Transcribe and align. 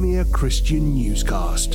Premier 0.00 0.24
Christian 0.26 0.94
Newscast. 0.94 1.74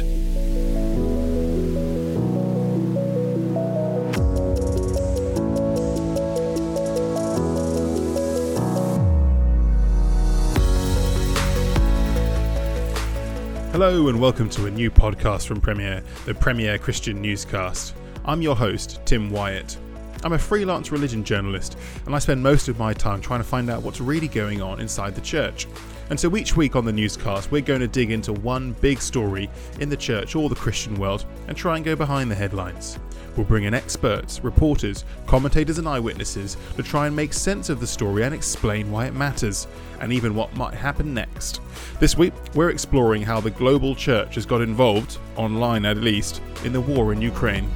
Hello 13.73 14.07
and 14.07 14.21
welcome 14.21 14.49
to 14.51 14.67
a 14.67 14.71
new 14.71 14.89
podcast 14.89 15.45
from 15.45 15.59
Premier, 15.59 16.01
the 16.25 16.33
Premier 16.33 16.77
Christian 16.77 17.21
Newscast. 17.21 17.93
I'm 18.23 18.41
your 18.41 18.55
host, 18.55 19.01
Tim 19.03 19.31
Wyatt. 19.31 19.75
I'm 20.23 20.31
a 20.31 20.39
freelance 20.39 20.93
religion 20.93 21.25
journalist, 21.25 21.77
and 22.05 22.15
I 22.15 22.19
spend 22.19 22.41
most 22.41 22.69
of 22.69 22.79
my 22.79 22.93
time 22.93 23.19
trying 23.19 23.41
to 23.41 23.47
find 23.47 23.69
out 23.69 23.83
what's 23.83 23.99
really 23.99 24.29
going 24.29 24.61
on 24.61 24.79
inside 24.79 25.13
the 25.13 25.19
church. 25.19 25.67
And 26.09 26.19
so 26.19 26.35
each 26.35 26.55
week 26.55 26.75
on 26.75 26.85
the 26.85 26.91
newscast, 26.91 27.51
we're 27.51 27.61
going 27.61 27.79
to 27.79 27.87
dig 27.87 28.11
into 28.11 28.33
one 28.33 28.73
big 28.81 29.01
story 29.01 29.49
in 29.79 29.89
the 29.89 29.97
church 29.97 30.35
or 30.35 30.49
the 30.49 30.55
Christian 30.55 30.95
world 30.95 31.25
and 31.47 31.55
try 31.55 31.75
and 31.75 31.85
go 31.85 31.95
behind 31.95 32.29
the 32.29 32.35
headlines. 32.35 32.99
We'll 33.35 33.47
bring 33.47 33.63
in 33.63 33.73
experts, 33.73 34.43
reporters, 34.43 35.05
commentators, 35.25 35.79
and 35.79 35.87
eyewitnesses 35.87 36.55
to 36.75 36.83
try 36.83 37.07
and 37.07 37.15
make 37.15 37.33
sense 37.33 37.69
of 37.69 37.79
the 37.79 37.87
story 37.87 38.23
and 38.23 38.33
explain 38.33 38.91
why 38.91 39.07
it 39.07 39.15
matters, 39.15 39.67
and 40.01 40.13
even 40.13 40.35
what 40.35 40.55
might 40.55 40.75
happen 40.75 41.13
next. 41.13 41.59
This 41.99 42.15
week, 42.15 42.33
we're 42.53 42.69
exploring 42.69 43.23
how 43.23 43.39
the 43.39 43.49
global 43.49 43.95
church 43.95 44.35
has 44.35 44.45
got 44.45 44.61
involved, 44.61 45.17
online 45.35 45.85
at 45.85 45.97
least, 45.97 46.41
in 46.63 46.73
the 46.73 46.81
war 46.81 47.11
in 47.11 47.21
Ukraine. 47.21 47.71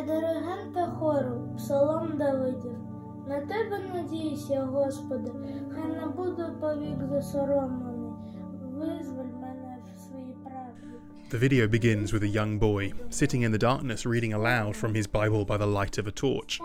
Для 0.00 0.02
диригента 0.02 0.86
хору 0.98 1.54
Псалом 1.56 2.16
Давидів. 2.18 2.76
На 3.28 3.40
тебе 3.40 3.80
надіюся, 3.94 4.60
Господи, 4.60 5.32
хай 5.74 5.90
не 5.90 6.06
буду 6.06 6.58
повік 6.60 7.08
засоромлений. 7.10 8.12
Визволь 8.72 9.40
мене 9.40 9.78
в 9.96 10.00
своїй 10.00 10.34
правді. 10.44 10.86
The 11.30 11.38
video 11.38 11.68
begins 11.68 12.12
with 12.12 12.22
a 12.22 12.36
young 12.40 12.58
boy 12.58 12.92
sitting 13.10 13.42
in 13.42 13.52
the 13.52 13.62
darkness 13.68 14.06
reading 14.06 14.32
aloud 14.32 14.76
from 14.76 14.94
his 14.94 15.06
Bible 15.06 15.44
by 15.44 15.58
the 15.58 15.72
light 15.78 15.98
of 15.98 16.06
a 16.06 16.18
torch. 16.24 16.60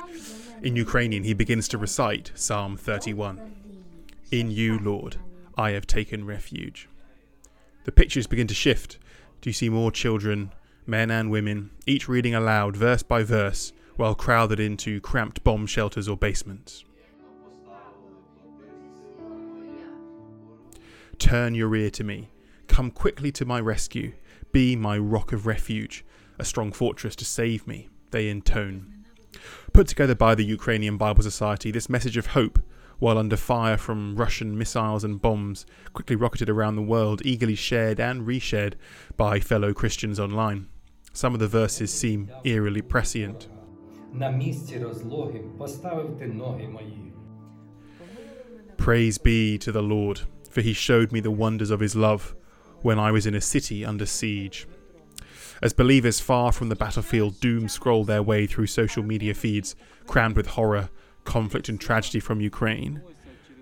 In 0.67 0.75
Ukrainian, 0.85 1.23
he 1.23 1.33
begins 1.43 1.67
to 1.69 1.77
recite 1.87 2.31
Psalm 2.35 2.77
31 2.77 3.39
In 4.39 4.47
you, 4.59 4.71
Lord, 4.91 5.13
I 5.65 5.69
have 5.71 5.85
taken 5.97 6.31
refuge. 6.35 6.79
The 7.87 7.97
pictures 8.01 8.27
begin 8.33 8.47
to 8.47 8.61
shift. 8.65 8.89
Do 9.41 9.45
you 9.49 9.55
see 9.61 9.69
more 9.69 9.91
children, 10.03 10.37
men 10.86 11.10
and 11.10 11.30
women, 11.30 11.70
each 11.86 12.08
reading 12.08 12.34
aloud, 12.34 12.76
verse 12.76 13.02
by 13.02 13.22
verse, 13.22 13.72
while 13.96 14.14
crowded 14.14 14.60
into 14.60 15.00
cramped 15.00 15.42
bomb 15.44 15.66
shelters 15.66 16.08
or 16.08 16.16
basements? 16.16 16.84
Turn 21.18 21.54
your 21.54 21.74
ear 21.74 21.90
to 21.90 22.04
me. 22.04 22.30
Come 22.68 22.90
quickly 22.90 23.32
to 23.32 23.44
my 23.44 23.60
rescue. 23.60 24.12
Be 24.52 24.76
my 24.76 24.98
rock 24.98 25.32
of 25.32 25.46
refuge, 25.46 26.04
a 26.38 26.44
strong 26.44 26.72
fortress 26.72 27.16
to 27.16 27.24
save 27.24 27.66
me, 27.66 27.88
they 28.10 28.28
intone. 28.28 29.04
Put 29.72 29.88
together 29.88 30.14
by 30.14 30.34
the 30.34 30.44
Ukrainian 30.44 30.96
Bible 30.96 31.22
Society, 31.22 31.70
this 31.70 31.88
message 31.88 32.16
of 32.16 32.28
hope, 32.28 32.58
while 32.98 33.18
under 33.18 33.36
fire 33.36 33.76
from 33.76 34.16
Russian 34.16 34.56
missiles 34.56 35.04
and 35.04 35.20
bombs, 35.20 35.66
quickly 35.92 36.16
rocketed 36.16 36.48
around 36.48 36.76
the 36.76 36.82
world, 36.82 37.22
eagerly 37.24 37.54
shared 37.54 38.00
and 38.00 38.26
reshared 38.26 38.74
by 39.16 39.40
fellow 39.40 39.74
Christians 39.74 40.18
online. 40.18 40.68
Some 41.16 41.32
of 41.32 41.40
the 41.40 41.48
verses 41.48 41.90
seem 41.90 42.30
eerily 42.44 42.82
prescient. 42.82 43.48
Praise 48.76 49.16
be 49.16 49.56
to 49.56 49.72
the 49.72 49.82
Lord, 49.82 50.20
for 50.50 50.60
he 50.60 50.74
showed 50.74 51.12
me 51.12 51.20
the 51.20 51.30
wonders 51.30 51.70
of 51.70 51.80
his 51.80 51.96
love 51.96 52.36
when 52.82 52.98
I 52.98 53.12
was 53.12 53.24
in 53.24 53.34
a 53.34 53.40
city 53.40 53.82
under 53.82 54.04
siege. 54.04 54.68
As 55.62 55.72
believers 55.72 56.20
far 56.20 56.52
from 56.52 56.68
the 56.68 56.76
battlefield 56.76 57.40
doom 57.40 57.66
scroll 57.70 58.04
their 58.04 58.22
way 58.22 58.46
through 58.46 58.66
social 58.66 59.02
media 59.02 59.32
feeds 59.32 59.74
crammed 60.06 60.36
with 60.36 60.48
horror, 60.48 60.90
conflict, 61.24 61.70
and 61.70 61.80
tragedy 61.80 62.20
from 62.20 62.42
Ukraine, 62.42 63.00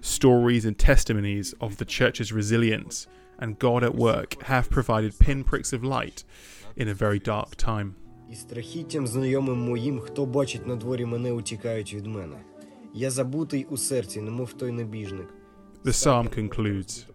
stories 0.00 0.64
and 0.64 0.76
testimonies 0.76 1.54
of 1.60 1.76
the 1.76 1.84
church's 1.84 2.32
resilience 2.32 3.06
and 3.38 3.60
God 3.60 3.84
at 3.84 3.94
work 3.94 4.42
have 4.42 4.70
provided 4.70 5.16
pinpricks 5.20 5.72
of 5.72 5.84
light 5.84 6.24
in 6.75 6.87
a 6.87 6.93
very 6.93 7.27
dark 7.27 7.67
time. 7.67 7.91
І 8.31 8.35
страхіттям 8.35 9.07
знайомим 9.07 9.57
моїм, 9.57 9.99
хто 9.99 10.25
бачить 10.25 10.67
на 10.67 10.75
дворі 10.75 11.05
мене, 11.05 11.31
утікають 11.31 11.93
від 11.93 12.05
мене. 12.05 12.35
Я 12.93 13.09
забутий 13.09 13.65
у 13.69 13.77
серці, 13.77 14.21
немов 14.21 14.53
той 14.53 14.71
небіжник. 14.71 15.27
The 15.83 15.93
psalm 15.93 16.27
concludes 16.39 17.05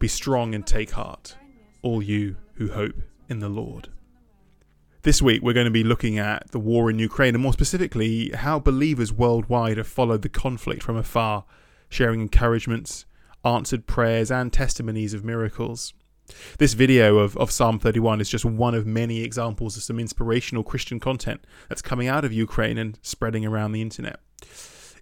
Be 0.00 0.08
strong 0.08 0.54
and 0.54 0.64
take 0.76 0.90
heart, 0.90 1.36
all 1.82 2.02
you 2.02 2.36
who 2.58 2.66
hope 2.80 2.98
in 3.28 3.38
the 3.38 3.48
Lord. 3.48 3.88
This 5.02 5.22
week, 5.22 5.42
we're 5.42 5.52
going 5.52 5.72
to 5.72 5.80
be 5.82 5.84
looking 5.84 6.18
at 6.18 6.50
the 6.52 6.58
war 6.58 6.90
in 6.90 6.98
Ukraine 6.98 7.34
and 7.34 7.42
more 7.42 7.52
specifically, 7.52 8.30
how 8.30 8.60
believers 8.60 9.12
worldwide 9.12 9.76
have 9.76 9.88
followed 9.98 10.22
the 10.22 10.28
conflict 10.28 10.82
from 10.82 10.96
afar, 10.96 11.44
sharing 11.88 12.20
encouragements, 12.20 13.04
answered 13.44 13.86
prayers, 13.86 14.30
and 14.30 14.52
testimonies 14.52 15.12
of 15.12 15.24
miracles. 15.24 15.92
This 16.57 16.73
video 16.73 17.19
of, 17.19 17.37
of 17.37 17.51
Psalm 17.51 17.79
31 17.79 18.21
is 18.21 18.29
just 18.29 18.45
one 18.45 18.75
of 18.75 18.85
many 18.85 19.21
examples 19.23 19.77
of 19.77 19.83
some 19.83 19.99
inspirational 19.99 20.63
Christian 20.63 20.99
content 20.99 21.45
that's 21.69 21.81
coming 21.81 22.07
out 22.07 22.25
of 22.25 22.33
Ukraine 22.33 22.77
and 22.77 22.99
spreading 23.01 23.45
around 23.45 23.71
the 23.71 23.81
internet. 23.81 24.19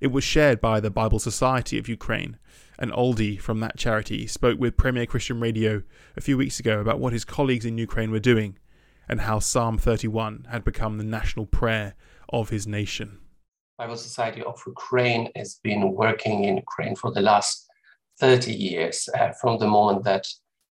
It 0.02 0.12
was 0.12 0.24
shared 0.24 0.62
by 0.62 0.80
the 0.80 0.92
Bible 0.92 1.20
Society 1.20 1.78
of 1.80 1.90
Ukraine, 1.90 2.38
and 2.78 2.92
Aldi 2.92 3.40
from 3.40 3.60
that 3.62 3.78
charity 3.78 4.28
spoke 4.28 4.60
with 4.60 4.78
Premier 4.78 5.06
Christian 5.06 5.40
Radio 5.40 5.84
a 6.16 6.22
few 6.22 6.38
weeks 6.38 6.60
ago 6.60 6.80
about 6.80 7.00
what 7.00 7.14
his 7.14 7.26
colleagues 7.26 7.66
in 7.66 7.78
Ukraine 7.78 8.12
were 8.12 8.20
doing 8.20 8.58
and 9.08 9.22
how 9.22 9.40
Psalm 9.40 9.78
31 9.78 10.48
had 10.52 10.64
become 10.64 10.98
the 10.98 11.04
national 11.04 11.46
prayer 11.46 11.96
of 12.30 12.50
his 12.50 12.68
nation. 12.68 13.20
Bible 13.78 13.98
Society 13.98 14.42
of 14.42 14.62
Ukraine 14.66 15.30
has 15.36 15.60
been 15.64 15.94
working 15.94 16.46
in 16.46 16.58
Ukraine 16.58 16.96
for 16.96 17.12
the 17.12 17.22
last 17.22 17.68
30 18.20 18.54
years, 18.54 19.10
uh, 19.20 19.32
from 19.42 19.60
the 19.60 19.68
moment 19.68 20.04
that 20.06 20.26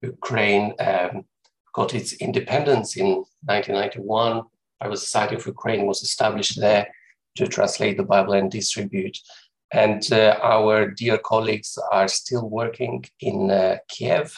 Ukraine 0.01 0.73
um, 0.79 1.25
got 1.73 1.93
its 1.93 2.13
independence 2.13 2.97
in 2.97 3.07
1991. 3.45 4.43
Bible 4.79 4.95
Society 4.95 5.35
of 5.35 5.45
Ukraine 5.45 5.85
was 5.85 6.01
established 6.01 6.59
there 6.59 6.87
to 7.35 7.47
translate 7.47 7.97
the 7.97 8.03
Bible 8.03 8.33
and 8.33 8.49
distribute. 8.49 9.17
And 9.71 10.01
uh, 10.11 10.39
our 10.41 10.89
dear 10.89 11.17
colleagues 11.17 11.77
are 11.91 12.07
still 12.07 12.49
working 12.49 13.05
in 13.19 13.51
uh, 13.51 13.77
Kiev, 13.87 14.35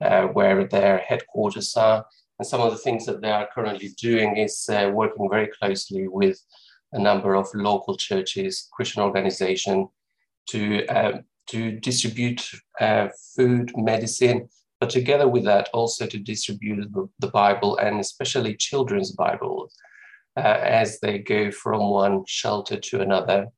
uh, 0.00 0.24
where 0.26 0.64
their 0.66 0.98
headquarters 0.98 1.74
are. 1.76 2.04
And 2.38 2.46
some 2.46 2.60
of 2.60 2.72
the 2.72 2.78
things 2.78 3.06
that 3.06 3.22
they 3.22 3.30
are 3.30 3.48
currently 3.54 3.90
doing 3.98 4.36
is 4.36 4.68
uh, 4.68 4.90
working 4.92 5.28
very 5.30 5.48
closely 5.58 6.08
with 6.08 6.38
a 6.92 6.98
number 6.98 7.34
of 7.34 7.48
local 7.54 7.96
churches, 7.96 8.68
Christian 8.72 9.02
organization, 9.02 9.88
to 10.50 10.86
um, 10.86 11.24
to 11.48 11.78
distribute 11.78 12.42
uh, 12.80 13.08
food, 13.34 13.72
medicine, 13.76 14.48
but 14.80 14.90
together 14.90 15.28
with 15.28 15.44
that, 15.44 15.68
also 15.72 16.06
to 16.06 16.18
distribute 16.18 16.92
the, 16.92 17.08
the 17.18 17.28
Bible 17.28 17.76
and 17.78 18.00
especially 18.00 18.56
children's 18.56 19.12
Bibles 19.12 19.74
uh, 20.36 20.40
as 20.62 21.00
they 21.00 21.18
go 21.18 21.50
from 21.50 21.90
one 21.90 22.24
shelter 22.26 22.78
to 22.78 23.00
another. 23.00 23.48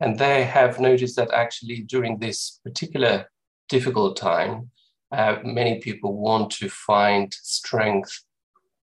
And 0.00 0.18
they 0.18 0.44
have 0.44 0.80
noticed 0.80 1.16
that 1.16 1.30
actually 1.32 1.82
during 1.82 2.18
this 2.18 2.60
particular 2.64 3.26
difficult 3.68 4.16
time, 4.16 4.70
uh, 5.12 5.36
many 5.44 5.78
people 5.80 6.16
want 6.16 6.50
to 6.52 6.68
find 6.68 7.32
strength, 7.32 8.24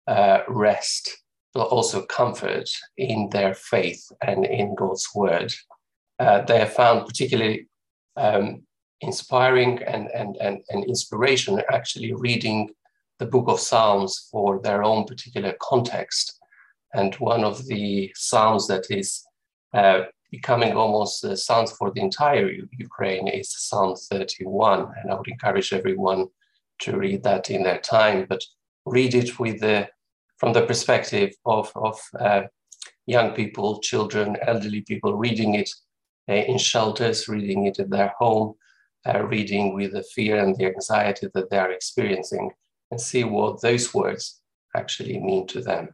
uh, 0.08 0.40
rest, 0.48 1.24
but 1.54 1.68
also 1.68 2.04
comfort 2.06 2.70
in 2.98 3.30
their 3.32 3.54
faith 3.54 4.12
and 4.22 4.46
in 4.46 4.76
God's 4.76 5.08
word. 5.14 5.54
Uh, 6.20 6.42
they 6.42 6.60
have 6.60 6.74
found 6.74 7.06
particularly 7.06 7.68
um, 8.16 8.64
inspiring 9.04 9.82
and, 9.84 10.10
and, 10.12 10.38
and, 10.38 10.64
and 10.70 10.84
inspiration 10.86 11.62
actually 11.72 12.14
reading 12.14 12.70
the 13.20 13.26
book 13.26 13.46
of 13.48 13.60
Psalms 13.60 14.28
for 14.32 14.60
their 14.60 14.84
own 14.84 15.06
particular 15.06 15.54
context. 15.62 16.40
And 16.94 17.14
one 17.16 17.44
of 17.44 17.66
the 17.66 18.12
Psalms 18.16 18.68
that 18.68 18.86
is 18.90 19.24
uh, 19.74 20.04
becoming 20.32 20.74
almost 20.74 21.24
uh, 21.24 21.36
Psalms 21.36 21.72
for 21.72 21.92
the 21.92 22.02
entire 22.02 22.50
U- 22.50 22.70
Ukraine 22.78 23.28
is 23.28 23.54
Psalm 23.68 23.96
31. 23.96 24.92
And 25.02 25.12
I 25.12 25.16
would 25.16 25.28
encourage 25.28 25.74
everyone 25.74 26.28
to 26.82 26.98
read 26.98 27.24
that 27.24 27.50
in 27.50 27.64
their 27.64 27.80
time, 27.80 28.26
but 28.28 28.44
read 28.86 29.14
it 29.14 29.40
with 29.40 29.60
the, 29.62 29.88
from 30.38 30.54
the 30.54 30.66
perspective 30.66 31.34
of, 31.46 31.72
of 31.76 32.00
uh, 32.20 32.42
young 33.06 33.32
people, 33.34 33.80
children, 33.80 34.38
elderly 34.42 34.82
people, 34.82 35.16
reading 35.16 35.56
it 35.56 35.70
uh, 36.30 36.34
in 36.34 36.58
shelters, 36.58 37.28
reading 37.28 37.66
it 37.68 37.80
at 37.80 37.90
their 37.90 38.14
home, 38.18 38.56
uh, 39.08 39.24
reading 39.24 39.74
with 39.74 39.94
the 39.94 40.04
fear 40.04 40.38
and 40.38 40.56
the 40.56 40.66
anxiety 40.66 41.28
that 41.34 41.50
they 41.50 41.58
are 41.58 41.72
experiencing, 41.72 42.52
and 42.92 43.00
see 43.00 43.24
what 43.24 43.62
those 43.62 43.94
words 43.94 44.42
actually 44.76 45.20
mean 45.20 45.48
to 45.48 45.62
them. 45.62 45.90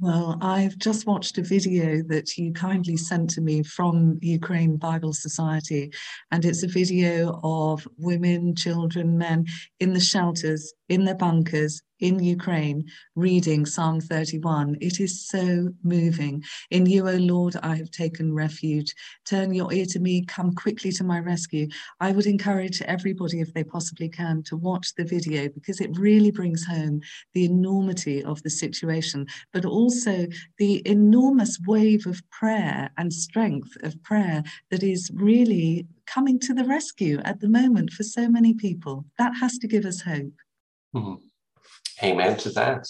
Well, 0.00 0.38
I've 0.40 0.78
just 0.78 1.06
watched 1.06 1.38
a 1.38 1.42
video 1.42 2.04
that 2.04 2.38
you 2.38 2.52
kindly 2.52 2.96
sent 2.96 3.30
to 3.30 3.40
me 3.40 3.64
from 3.64 4.18
Ukraine 4.22 4.76
Bible 4.76 5.12
Society, 5.12 5.92
and 6.30 6.44
it's 6.44 6.62
a 6.62 6.68
video 6.68 7.40
of 7.42 7.86
women, 7.96 8.54
children, 8.54 9.18
men 9.18 9.46
in 9.80 9.94
the 9.94 10.00
shelters, 10.00 10.72
in 10.88 11.04
their 11.04 11.16
bunkers, 11.16 11.82
in 12.00 12.22
Ukraine 12.22 12.84
reading 13.16 13.66
Psalm 13.66 14.00
31. 14.00 14.76
It 14.80 15.00
is 15.00 15.26
so 15.26 15.68
moving. 15.82 16.42
In 16.70 16.86
you, 16.86 17.08
O 17.08 17.16
Lord, 17.16 17.56
I 17.62 17.76
have 17.76 17.90
taken 17.90 18.34
refuge. 18.34 18.94
Turn 19.24 19.52
your 19.52 19.72
ear 19.72 19.86
to 19.86 19.98
me, 19.98 20.24
come 20.24 20.54
quickly 20.54 20.92
to 20.92 21.04
my 21.04 21.18
rescue. 21.18 21.68
I 22.00 22.12
would 22.12 22.26
encourage 22.26 22.82
everybody, 22.82 23.40
if 23.40 23.52
they 23.52 23.64
possibly 23.64 24.08
can, 24.08 24.42
to 24.44 24.56
watch 24.56 24.94
the 24.94 25.04
video 25.04 25.48
because 25.48 25.80
it 25.80 25.96
really 25.98 26.30
brings 26.30 26.64
home 26.64 27.00
the 27.34 27.44
enormity 27.44 28.22
of 28.24 28.42
the 28.42 28.50
situation, 28.50 29.26
but 29.52 29.64
also 29.64 30.26
the 30.58 30.82
enormous 30.88 31.58
wave 31.66 32.06
of 32.06 32.22
prayer 32.30 32.90
and 32.96 33.12
strength 33.12 33.76
of 33.82 34.00
prayer 34.02 34.42
that 34.70 34.82
is 34.82 35.10
really 35.14 35.86
coming 36.06 36.38
to 36.40 36.54
the 36.54 36.64
rescue 36.64 37.18
at 37.24 37.40
the 37.40 37.48
moment 37.48 37.90
for 37.90 38.02
so 38.02 38.28
many 38.28 38.54
people. 38.54 39.04
That 39.18 39.34
has 39.40 39.58
to 39.58 39.68
give 39.68 39.84
us 39.84 40.00
hope. 40.00 40.32
Mm-hmm. 40.94 41.27
Amen 42.02 42.36
to 42.38 42.50
that. 42.50 42.86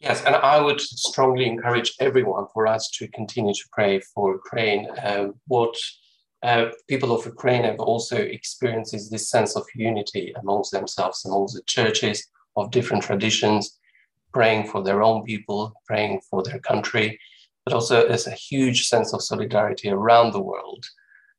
Yes, 0.00 0.24
and 0.24 0.34
I 0.34 0.60
would 0.60 0.80
strongly 0.80 1.46
encourage 1.46 1.94
everyone 2.00 2.46
for 2.54 2.66
us 2.66 2.88
to 2.92 3.08
continue 3.08 3.52
to 3.52 3.68
pray 3.70 4.00
for 4.00 4.32
Ukraine. 4.32 4.88
Uh, 4.90 5.28
what 5.46 5.76
uh, 6.42 6.70
people 6.88 7.12
of 7.12 7.26
Ukraine 7.26 7.64
have 7.64 7.80
also 7.80 8.16
experienced 8.16 8.94
is 8.94 9.10
this 9.10 9.28
sense 9.28 9.56
of 9.56 9.64
unity 9.74 10.32
amongst 10.40 10.72
themselves, 10.72 11.24
amongst 11.26 11.54
the 11.54 11.62
churches 11.66 12.26
of 12.56 12.70
different 12.70 13.02
traditions, 13.02 13.78
praying 14.32 14.68
for 14.68 14.82
their 14.82 15.02
own 15.02 15.22
people, 15.24 15.74
praying 15.86 16.20
for 16.30 16.42
their 16.42 16.60
country, 16.60 17.20
but 17.64 17.74
also 17.74 18.08
there's 18.08 18.26
a 18.26 18.42
huge 18.48 18.88
sense 18.88 19.12
of 19.12 19.22
solidarity 19.22 19.90
around 19.90 20.32
the 20.32 20.40
world 20.40 20.84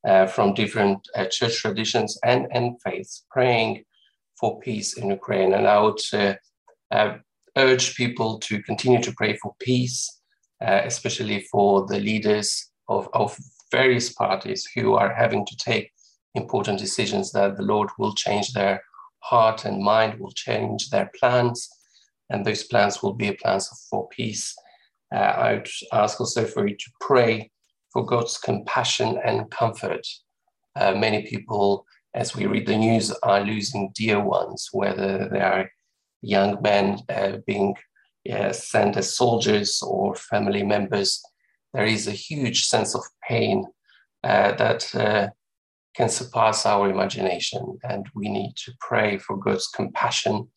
uh, 0.07 0.27
from 0.27 0.53
different 0.53 0.99
uh, 1.15 1.25
church 1.25 1.57
traditions 1.57 2.17
and, 2.23 2.47
and 2.51 2.79
faiths, 2.83 3.25
praying 3.31 3.83
for 4.39 4.59
peace 4.59 4.97
in 4.97 5.09
Ukraine. 5.09 5.53
And 5.53 5.67
I 5.67 5.79
would 5.79 5.99
uh, 6.91 7.17
urge 7.57 7.95
people 7.95 8.39
to 8.39 8.61
continue 8.63 9.01
to 9.01 9.13
pray 9.13 9.37
for 9.37 9.55
peace, 9.59 10.21
uh, 10.65 10.81
especially 10.85 11.41
for 11.51 11.85
the 11.87 11.99
leaders 11.99 12.69
of, 12.87 13.09
of 13.13 13.37
various 13.71 14.11
parties 14.11 14.67
who 14.75 14.95
are 14.95 15.13
having 15.13 15.45
to 15.45 15.55
take 15.57 15.91
important 16.35 16.79
decisions 16.79 17.31
that 17.31 17.57
the 17.57 17.63
Lord 17.63 17.89
will 17.97 18.13
change 18.13 18.53
their 18.53 18.81
heart 19.19 19.65
and 19.65 19.83
mind, 19.83 20.19
will 20.19 20.31
change 20.31 20.89
their 20.89 21.09
plans, 21.19 21.69
and 22.29 22.45
those 22.45 22.63
plans 22.63 23.01
will 23.01 23.13
be 23.13 23.31
plans 23.31 23.69
for 23.89 24.07
peace. 24.09 24.55
Uh, 25.13 25.19
I 25.19 25.53
would 25.55 25.69
ask 25.91 26.19
also 26.19 26.45
for 26.45 26.67
you 26.67 26.75
to 26.75 26.91
pray 27.01 27.51
for 27.91 28.05
God's 28.05 28.37
compassion 28.37 29.19
and 29.25 29.51
comfort. 29.51 30.07
Uh, 30.75 30.93
many 30.93 31.23
people, 31.23 31.85
as 32.13 32.35
we 32.35 32.45
read 32.45 32.65
the 32.65 32.77
news, 32.77 33.11
are 33.23 33.41
losing 33.41 33.91
dear 33.93 34.21
ones, 34.23 34.69
whether 34.71 35.27
they 35.29 35.41
are 35.41 35.69
young 36.21 36.61
men 36.61 36.99
uh, 37.09 37.37
being 37.47 37.75
uh, 38.31 38.51
sent 38.51 38.97
as 38.97 39.15
soldiers 39.15 39.81
or 39.81 40.15
family 40.15 40.63
members, 40.63 41.21
there 41.73 41.85
is 41.85 42.07
a 42.07 42.11
huge 42.11 42.65
sense 42.65 42.95
of 42.95 43.01
pain 43.27 43.65
uh, 44.23 44.51
that 44.53 45.31
can 45.95 46.09
surpass 46.09 46.65
our 46.65 46.89
imagination. 46.89 47.77
And 47.83 48.07
we 48.13 48.29
need 48.29 48.53
to 48.65 48.71
pray 48.79 49.17
for 49.17 49.37
God's 49.37 49.67
compassion 49.67 50.47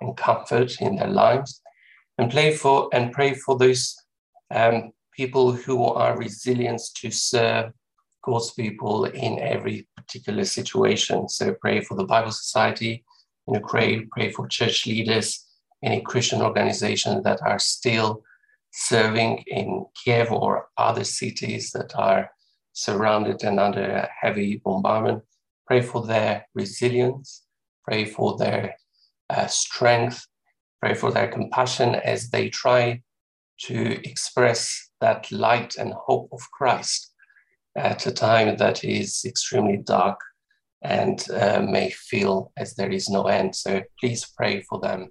and 0.00 0.16
comfort 0.16 0.80
in 0.80 0.96
their 0.96 1.08
lives 1.08 1.60
and 2.18 2.30
pray 2.30 2.54
for, 2.54 2.88
and 2.92 3.12
pray 3.12 3.34
for 3.34 3.58
those 3.58 3.96
um, 4.54 4.92
people 5.12 5.52
who 5.52 5.84
are 5.84 6.18
resilient 6.18 6.80
to 6.96 7.10
serve 7.10 7.72
God's 8.22 8.52
people 8.52 9.04
in 9.06 9.38
every 9.40 9.86
particular 9.96 10.44
situation. 10.44 11.28
So 11.28 11.54
pray 11.60 11.80
for 11.80 11.96
the 11.96 12.04
Bible 12.04 12.32
Society, 12.32 13.04
you 13.46 13.54
know, 13.54 13.60
pray, 13.60 14.06
pray 14.12 14.30
for 14.30 14.46
church 14.48 14.86
leaders, 14.86 15.44
any 15.82 16.00
Christian 16.00 16.40
organizations 16.42 17.24
that 17.24 17.40
are 17.42 17.58
still 17.58 18.22
serving 18.72 19.44
in 19.46 19.86
Kiev 20.02 20.32
or 20.32 20.68
other 20.76 21.04
cities 21.04 21.70
that 21.72 21.94
are 21.94 22.30
surrounded 22.72 23.44
and 23.44 23.60
under 23.60 24.08
heavy 24.20 24.60
bombardment. 24.64 25.22
Pray 25.66 25.80
for 25.80 26.04
their 26.06 26.46
resilience, 26.54 27.44
pray 27.84 28.04
for 28.04 28.36
their 28.36 28.76
uh, 29.30 29.46
strength, 29.46 30.26
pray 30.82 30.94
for 30.94 31.10
their 31.12 31.28
compassion 31.28 31.94
as 31.94 32.30
they 32.30 32.48
try 32.48 33.00
to 33.58 34.08
express 34.08 34.90
that 35.00 35.30
light 35.30 35.76
and 35.76 35.92
hope 35.94 36.28
of 36.32 36.40
Christ 36.50 37.12
at 37.76 38.06
a 38.06 38.12
time 38.12 38.56
that 38.56 38.84
is 38.84 39.24
extremely 39.24 39.76
dark 39.76 40.18
and 40.84 41.24
uh, 41.30 41.60
may 41.60 41.90
feel 41.90 42.52
as 42.56 42.74
there 42.74 42.90
is 42.90 43.08
no 43.08 43.26
end. 43.26 43.56
So 43.56 43.82
please 43.98 44.24
pray 44.36 44.62
for 44.62 44.78
them. 44.80 45.10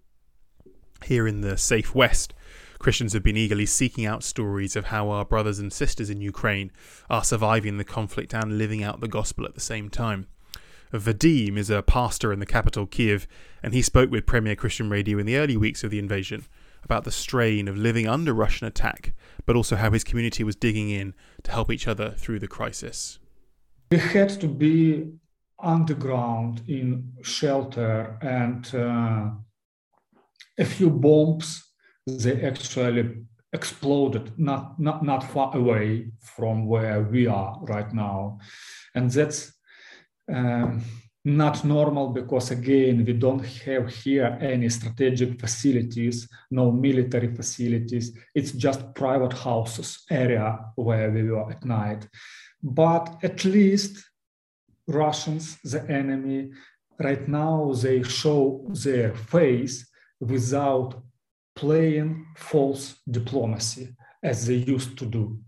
Here 1.04 1.28
in 1.28 1.42
the 1.42 1.58
safe 1.58 1.94
West, 1.94 2.34
Christians 2.80 3.14
have 3.14 3.24
been 3.24 3.38
eagerly 3.38 3.66
seeking 3.66 4.06
out 4.06 4.24
stories 4.24 4.76
of 4.76 4.86
how 4.86 5.10
our 5.10 5.26
brothers 5.26 5.60
and 5.60 5.74
sisters 5.74 6.10
in 6.10 6.22
Ukraine 6.22 6.72
are 7.10 7.24
surviving 7.24 7.78
the 7.78 7.84
conflict 7.84 8.34
and 8.34 8.58
living 8.58 8.84
out 8.84 9.02
the 9.02 9.08
gospel 9.08 9.46
at 9.46 9.56
the 9.56 9.62
same 9.62 9.90
time. 9.90 10.28
Vadim 10.94 11.58
is 11.58 11.72
a 11.72 11.82
pastor 11.82 12.32
in 12.32 12.40
the 12.40 12.46
capital, 12.46 12.86
Kiev, 12.86 13.28
and 13.64 13.74
he 13.74 13.82
spoke 13.82 14.12
with 14.12 14.28
Premier 14.28 14.56
Christian 14.56 14.90
Radio 14.90 15.18
in 15.18 15.26
the 15.26 15.38
early 15.38 15.58
weeks 15.58 15.84
of 15.84 15.90
the 15.90 15.98
invasion 15.98 16.46
about 16.84 17.04
the 17.04 17.12
strain 17.12 17.68
of 17.68 17.78
living 17.78 18.08
under 18.08 18.34
Russian 18.34 18.68
attack, 18.68 19.14
but 19.46 19.56
also 19.56 19.76
how 19.76 19.90
his 19.92 20.04
community 20.04 20.44
was 20.44 20.56
digging 20.56 20.90
in 20.90 21.16
to 21.44 21.52
help 21.52 21.72
each 21.72 21.88
other 21.88 22.12
through 22.12 22.40
the 22.40 22.48
crisis. 22.48 23.18
We 23.90 23.98
had 23.98 24.30
to 24.42 24.48
be 24.48 25.14
underground 25.60 26.62
in 26.68 27.14
shelter 27.22 28.18
and 28.22 28.74
uh, 28.76 29.30
a 30.60 30.66
few 30.66 30.90
bombs 30.90 31.64
they 32.06 32.42
actually 32.44 33.26
exploded 33.54 34.32
not, 34.38 34.80
not 34.80 35.04
not 35.04 35.24
far 35.24 35.56
away 35.56 36.12
from 36.20 36.66
where 36.66 37.02
we 37.02 37.28
are 37.28 37.60
right 37.64 37.94
now. 37.94 38.40
And 38.96 39.10
that's 39.10 39.54
um, 40.32 40.82
not 41.26 41.64
normal 41.64 42.10
because 42.10 42.52
again 42.52 43.06
we 43.06 43.14
don't 43.14 43.46
have 43.46 43.90
here 43.90 44.38
any 44.42 44.68
strategic 44.70 45.40
facilities 45.40 46.28
no 46.52 46.72
military 46.72 47.34
facilities. 47.34 48.18
It's 48.36 48.52
just 48.52 48.94
private 48.94 49.34
houses 49.34 50.04
area 50.10 50.60
where 50.76 51.10
we 51.12 51.24
were 51.24 51.50
at 51.50 51.64
night. 51.64 52.08
But 52.62 53.18
at 53.24 53.46
least 53.46 54.04
Russians, 54.88 55.58
the 55.64 55.90
enemy, 55.90 56.52
right 57.00 57.28
now 57.28 57.74
they 57.74 58.04
show 58.04 58.66
their 58.84 59.14
face 59.16 59.90
without 60.20 61.02
playing 61.56 62.26
false 62.38 63.00
diplomacy 63.10 63.96
as 64.22 64.46
they 64.48 64.56
used 64.56 64.98
to 64.98 65.06
do. 65.06 65.40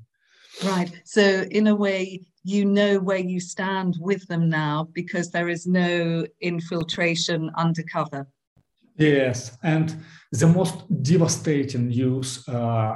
Right. 0.64 0.92
So, 1.04 1.46
in 1.52 1.68
a 1.68 1.76
way, 1.76 2.26
you 2.44 2.66
know 2.66 3.00
where 3.00 3.18
you 3.18 3.40
stand 3.40 3.98
with 4.00 4.26
them 4.28 4.50
now 4.50 4.88
because 4.94 5.32
there 5.32 5.50
is 5.50 5.66
no 5.66 6.26
infiltration 6.40 7.52
undercover. 7.58 8.28
Yes. 8.98 9.58
And 9.64 9.96
the 10.32 10.48
most 10.48 10.76
devastating 11.04 11.88
news 11.88 12.48
uh, 12.48 12.94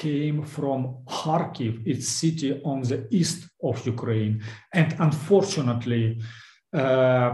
came 0.00 0.42
from 0.42 0.80
Kharkiv, 1.06 1.86
its 1.86 2.08
city 2.08 2.60
on 2.64 2.78
the 2.90 3.06
east 3.10 3.40
of 3.62 3.86
Ukraine. 3.86 4.42
And 4.72 4.88
unfortunately, 4.98 6.06
uh, 6.72 7.30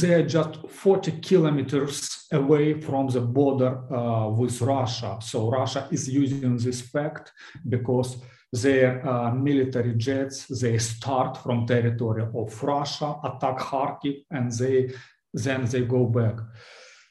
they 0.00 0.14
are 0.14 0.26
just 0.26 0.52
40 0.68 1.12
kilometers 1.28 2.26
away 2.32 2.80
from 2.80 3.08
the 3.08 3.20
border 3.20 3.72
uh, 3.92 4.28
with 4.28 4.60
Russia. 4.62 5.18
So 5.20 5.50
Russia 5.50 5.88
is 5.90 6.08
using 6.08 6.56
this 6.56 6.80
fact 6.80 7.32
because 7.68 8.16
their 8.52 9.06
uh, 9.06 9.34
military 9.34 9.94
jets, 9.94 10.46
they 10.46 10.78
start 10.78 11.36
from 11.42 11.66
territory 11.66 12.24
of 12.34 12.62
Russia, 12.62 13.16
attack 13.24 13.58
Kharkiv, 13.58 14.24
and 14.30 14.50
they 14.52 14.92
then 15.34 15.64
they 15.64 15.82
go 15.82 16.04
back. 16.04 16.36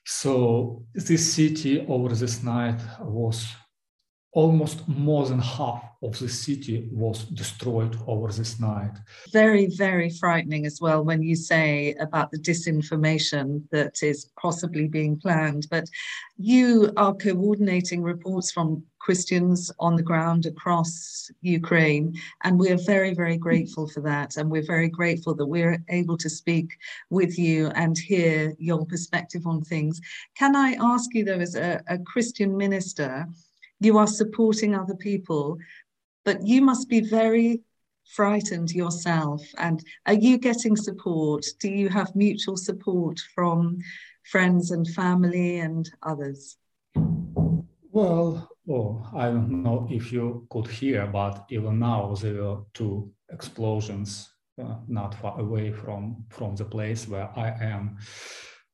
So 0.05 0.85
this 0.93 1.33
city 1.33 1.85
over 1.87 2.13
this 2.13 2.43
night 2.43 2.79
was 2.99 3.47
almost 4.33 4.87
more 4.87 5.25
than 5.25 5.39
half 5.39 5.83
of 6.01 6.17
the 6.17 6.29
city 6.29 6.87
was 6.91 7.25
destroyed 7.25 7.97
over 8.07 8.31
this 8.31 8.59
night. 8.59 8.91
Very, 9.31 9.67
very 9.67 10.09
frightening 10.09 10.65
as 10.65 10.79
well 10.81 11.03
when 11.03 11.21
you 11.21 11.35
say 11.35 11.93
about 11.99 12.31
the 12.31 12.39
disinformation 12.39 13.63
that 13.71 14.01
is 14.01 14.29
possibly 14.41 14.87
being 14.87 15.19
planned. 15.19 15.67
But 15.69 15.89
you 16.37 16.91
are 16.95 17.13
coordinating 17.13 18.01
reports 18.01 18.51
from 18.51 18.83
Christians 18.99 19.71
on 19.79 19.95
the 19.95 20.03
ground 20.03 20.45
across 20.45 21.29
Ukraine, 21.41 22.15
and 22.43 22.59
we're 22.59 22.77
very, 22.77 23.13
very 23.13 23.37
grateful 23.37 23.87
for 23.87 24.01
that. 24.01 24.37
And 24.37 24.49
we're 24.49 24.65
very 24.65 24.89
grateful 24.89 25.35
that 25.35 25.45
we're 25.45 25.83
able 25.89 26.17
to 26.17 26.29
speak 26.29 26.77
with 27.09 27.37
you 27.37 27.67
and 27.69 27.97
hear 27.97 28.55
your 28.59 28.85
perspective 28.85 29.45
on 29.45 29.61
things. 29.61 29.99
Can 30.35 30.55
I 30.55 30.77
ask 30.79 31.13
you, 31.13 31.25
though, 31.25 31.39
as 31.39 31.55
a, 31.55 31.81
a 31.87 31.97
Christian 31.99 32.55
minister, 32.55 33.27
you 33.81 33.97
are 33.97 34.07
supporting 34.07 34.75
other 34.75 34.95
people, 34.95 35.57
but 36.23 36.45
you 36.45 36.61
must 36.61 36.87
be 36.87 37.01
very 37.01 37.61
frightened 38.05 38.71
yourself. 38.71 39.41
And 39.57 39.83
are 40.05 40.13
you 40.13 40.37
getting 40.37 40.75
support? 40.75 41.45
Do 41.59 41.69
you 41.69 41.89
have 41.89 42.15
mutual 42.15 42.57
support 42.57 43.19
from 43.33 43.79
friends 44.23 44.71
and 44.71 44.87
family 44.87 45.59
and 45.59 45.89
others? 46.03 46.57
Well, 46.95 48.49
oh, 48.69 49.05
I 49.15 49.25
don't 49.25 49.63
know 49.63 49.87
if 49.89 50.13
you 50.13 50.47
could 50.51 50.67
hear, 50.67 51.07
but 51.07 51.45
even 51.49 51.79
now 51.79 52.13
there 52.21 52.43
were 52.43 52.59
two 52.73 53.11
explosions 53.31 54.29
uh, 54.61 54.75
not 54.87 55.15
far 55.15 55.39
away 55.39 55.71
from, 55.71 56.23
from 56.29 56.55
the 56.55 56.65
place 56.65 57.07
where 57.07 57.29
I 57.35 57.49
am. 57.59 57.97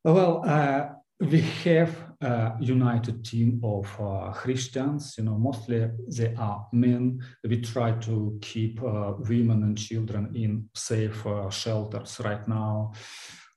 Well, 0.03 0.43
uh, 0.45 0.89
we 1.19 1.41
have 1.41 1.95
a 2.21 2.53
united 2.59 3.25
team 3.25 3.59
of 3.63 3.87
uh, 3.99 4.31
Christians, 4.31 5.15
you 5.17 5.23
know, 5.23 5.37
mostly 5.37 5.89
they 6.07 6.35
are 6.35 6.67
men. 6.71 7.19
We 7.43 7.61
try 7.61 7.91
to 7.91 8.37
keep 8.41 8.81
uh, 8.83 9.13
women 9.17 9.63
and 9.63 9.77
children 9.77 10.31
in 10.35 10.69
safe 10.75 11.25
uh, 11.25 11.49
shelters 11.49 12.21
right 12.23 12.47
now. 12.47 12.93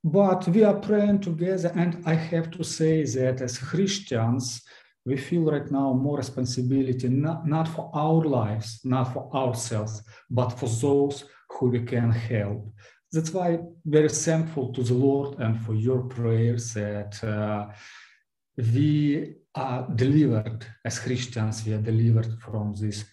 But 0.03 0.49
we 0.49 0.65
are 0.65 0.79
praying 0.81 1.21
together, 1.21 1.71
and 1.75 2.03
I 2.07 2.15
have 2.15 2.51
to 2.53 2.65
say 2.65 3.05
that 3.05 3.43
as 3.43 3.59
Christians, 3.59 4.63
we 5.05 5.19
feel 5.19 5.51
right 5.51 5.71
now 5.71 5.93
more 5.93 6.17
responsibility, 6.17 7.09
not, 7.09 7.47
not 7.47 7.69
for 7.69 7.91
our 7.95 8.25
lives, 8.25 8.81
not 8.85 9.13
for 9.13 9.31
ourselves, 9.35 10.03
but 10.31 10.51
for 10.51 10.69
those 10.69 11.25
who 11.51 11.67
we 11.69 11.81
can 11.81 12.11
help 12.11 12.73
that's 13.13 13.33
why 13.33 13.59
very 13.85 14.09
thankful 14.09 14.73
to 14.73 14.83
the 14.83 14.95
Lord 14.95 15.39
and 15.39 15.61
for 15.61 15.75
your 15.75 16.03
prayers 16.03 16.75
that 16.75 17.23
uh, 17.25 17.67
we 18.57 19.35
are 19.55 19.89
delivered 19.95 20.67
as 20.85 20.99
Christians. 20.99 21.67
We 21.67 21.73
are 21.73 21.83
delivered 21.83 22.39
from 22.41 22.75
this 22.75 23.05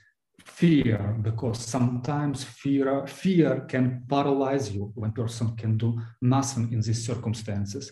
fear 0.46 1.18
because 1.22 1.60
sometimes 1.60 2.44
fear 2.44 3.06
fear 3.08 3.62
can 3.68 4.04
paralyze 4.08 4.72
you 4.72 4.92
when 4.96 5.12
person 5.12 5.56
can 5.56 5.78
do 5.78 6.00
nothing 6.22 6.72
in 6.72 6.82
these 6.82 7.06
circumstances. 7.06 7.92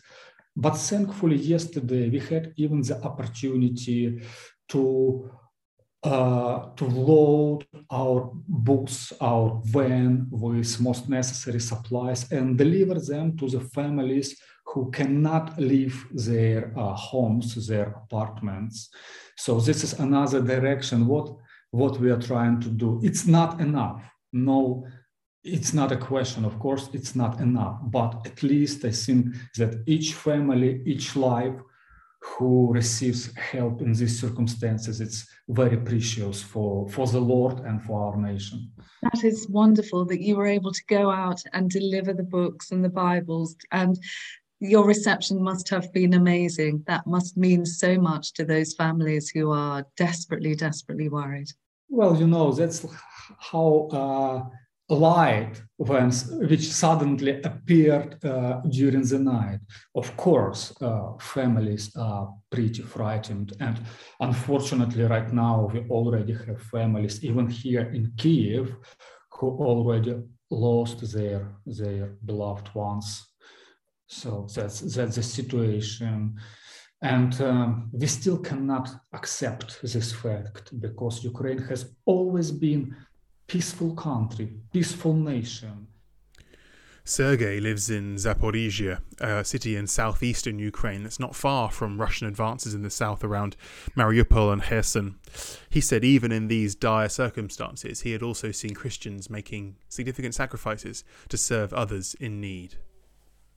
But 0.55 0.77
thankfully, 0.77 1.35
yesterday 1.37 2.09
we 2.09 2.19
had 2.19 2.53
even 2.55 2.81
the 2.81 3.01
opportunity 3.03 4.21
to 4.69 5.29
to 6.05 6.85
load 6.85 7.65
our 7.91 8.31
books, 8.47 9.11
our 9.21 9.61
van 9.65 10.27
with 10.29 10.79
most 10.79 11.09
necessary 11.09 11.59
supplies 11.59 12.31
and 12.31 12.57
deliver 12.57 12.99
them 12.99 13.35
to 13.37 13.49
the 13.49 13.59
families 13.59 14.39
who 14.65 14.91
cannot 14.91 15.57
leave 15.59 16.05
their 16.11 16.71
uh, 16.77 16.93
homes, 16.93 17.67
their 17.67 17.87
apartments. 18.03 18.89
So 19.37 19.59
this 19.59 19.83
is 19.83 19.93
another 19.99 20.41
direction. 20.41 21.07
What 21.07 21.35
what 21.71 21.99
we 21.99 22.09
are 22.09 22.21
trying 22.21 22.61
to 22.61 22.69
do? 22.69 23.01
It's 23.03 23.25
not 23.27 23.59
enough. 23.59 24.01
No, 24.31 24.85
it's 25.43 25.73
not 25.73 25.91
a 25.91 25.97
question. 25.97 26.45
Of 26.45 26.57
course, 26.59 26.89
it's 26.93 27.15
not 27.15 27.39
enough. 27.39 27.79
But 27.83 28.25
at 28.25 28.43
least 28.43 28.85
I 28.85 28.91
think 28.91 29.35
that 29.57 29.83
each 29.85 30.13
family, 30.13 30.81
each 30.85 31.15
life 31.15 31.55
who 32.25 32.73
receives 32.73 33.33
help 33.35 33.81
in 33.81 33.93
these 33.93 34.19
circumstances 34.19 34.99
it's 34.99 35.27
very 35.49 35.77
precious 35.77 36.41
for 36.41 36.89
for 36.89 37.07
the 37.07 37.19
lord 37.19 37.59
and 37.59 37.81
for 37.83 38.01
our 38.01 38.17
nation. 38.17 38.71
That 39.03 39.23
is 39.23 39.47
wonderful 39.49 40.05
that 40.05 40.21
you 40.21 40.35
were 40.35 40.47
able 40.47 40.73
to 40.73 40.85
go 40.87 41.11
out 41.11 41.41
and 41.53 41.69
deliver 41.69 42.13
the 42.13 42.23
books 42.23 42.71
and 42.71 42.83
the 42.83 42.89
bibles 42.89 43.55
and 43.71 43.97
your 44.59 44.85
reception 44.85 45.43
must 45.43 45.69
have 45.69 45.91
been 45.93 46.13
amazing. 46.13 46.83
That 46.87 47.05
must 47.05 47.37
mean 47.37 47.65
so 47.65 47.99
much 47.99 48.33
to 48.33 48.45
those 48.45 48.73
families 48.73 49.29
who 49.29 49.51
are 49.51 49.85
desperately 49.95 50.55
desperately 50.55 51.09
worried. 51.09 51.49
Well 51.89 52.15
you 52.17 52.27
know 52.27 52.51
that's 52.51 52.85
how 53.39 53.89
uh, 53.91 54.49
light 54.89 55.61
when, 55.77 56.11
which 56.49 56.71
suddenly 56.71 57.41
appeared 57.41 58.23
uh, 58.23 58.61
during 58.69 59.01
the 59.03 59.19
night. 59.19 59.59
Of 59.95 60.15
course, 60.15 60.73
uh, 60.81 61.13
families 61.19 61.95
are 61.95 62.33
pretty 62.51 62.83
frightened. 62.83 63.53
And 63.59 63.79
unfortunately, 64.19 65.03
right 65.03 65.31
now, 65.33 65.69
we 65.73 65.79
already 65.89 66.33
have 66.33 66.61
families, 66.61 67.23
even 67.23 67.49
here 67.49 67.91
in 67.91 68.13
Kiev, 68.17 68.75
who 69.31 69.47
already 69.57 70.15
lost 70.51 71.11
their, 71.11 71.55
their 71.65 72.15
beloved 72.23 72.73
ones. 72.75 73.25
So 74.07 74.47
that's, 74.53 74.81
that's 74.81 75.15
the 75.15 75.23
situation. 75.23 76.35
And 77.01 77.39
um, 77.41 77.89
we 77.91 78.07
still 78.07 78.37
cannot 78.37 78.89
accept 79.13 79.81
this 79.81 80.13
fact 80.13 80.79
because 80.79 81.23
Ukraine 81.23 81.61
has 81.63 81.93
always 82.05 82.51
been 82.51 82.95
peaceful 83.47 83.93
country, 83.95 84.53
peaceful 84.71 85.13
nation. 85.13 85.87
Sergei 87.07 87.59
lives 87.59 87.91
in 87.91 88.15
Zaporizhia, 88.15 88.99
a 89.19 89.45
city 89.45 89.75
in 89.75 89.85
southeastern 89.85 90.57
Ukraine 90.57 91.03
that's 91.03 91.19
not 91.19 91.35
far 91.35 91.69
from 91.69 92.01
Russian 92.01 92.27
advances 92.27 92.73
in 92.73 92.81
the 92.81 92.89
south 92.89 93.23
around 93.23 93.55
Mariupol 93.95 94.51
and 94.51 94.63
Kherson. 94.63 95.19
He 95.69 95.81
said 95.81 96.03
even 96.03 96.31
in 96.31 96.47
these 96.47 96.73
dire 96.73 97.09
circumstances, 97.09 98.01
he 98.01 98.11
had 98.11 98.23
also 98.23 98.51
seen 98.51 98.73
Christians 98.73 99.29
making 99.29 99.75
significant 99.87 100.33
sacrifices 100.33 101.03
to 101.29 101.37
serve 101.37 101.73
others 101.73 102.15
in 102.19 102.41
need. 102.41 102.77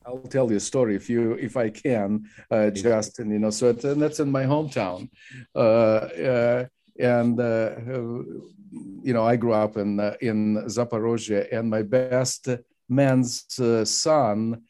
I'll 0.05 0.19
tell 0.19 0.51
you 0.51 0.57
a 0.57 0.61
story 0.61 0.95
if 0.95 1.09
you 1.09 1.33
if 1.35 1.57
I 1.57 1.71
can, 1.71 2.29
uh, 2.51 2.71
Justin. 2.71 3.31
You 3.31 3.39
know, 3.39 3.51
so 3.51 3.71
and 3.71 4.01
that's 4.01 4.21
in 4.21 4.31
my 4.31 4.45
hometown, 4.45 5.09
uh, 5.55 5.59
uh, 5.59 6.67
and 6.99 7.39
uh, 7.41 7.71
you 9.03 9.13
know, 9.13 9.25
I 9.25 9.37
grew 9.37 9.53
up 9.53 9.77
in 9.77 10.01
uh, 10.01 10.15
in 10.21 10.57
Zaporozhye, 10.67 11.53
and 11.53 11.71
my 11.71 11.83
best 11.83 12.49
man's 12.89 13.59
uh, 13.59 13.85
son 13.85 14.63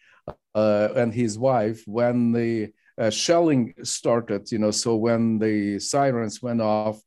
uh, 0.55 0.89
and 0.97 1.13
his 1.13 1.39
wife, 1.39 1.83
when 1.87 2.33
the 2.33 2.73
uh, 2.99 3.11
shelling 3.11 3.75
started, 3.83 4.51
you 4.51 4.59
know, 4.59 4.73
so 4.73 4.97
when 4.97 5.39
the 5.39 5.79
sirens 5.79 6.43
went 6.43 6.61
off, 6.61 7.01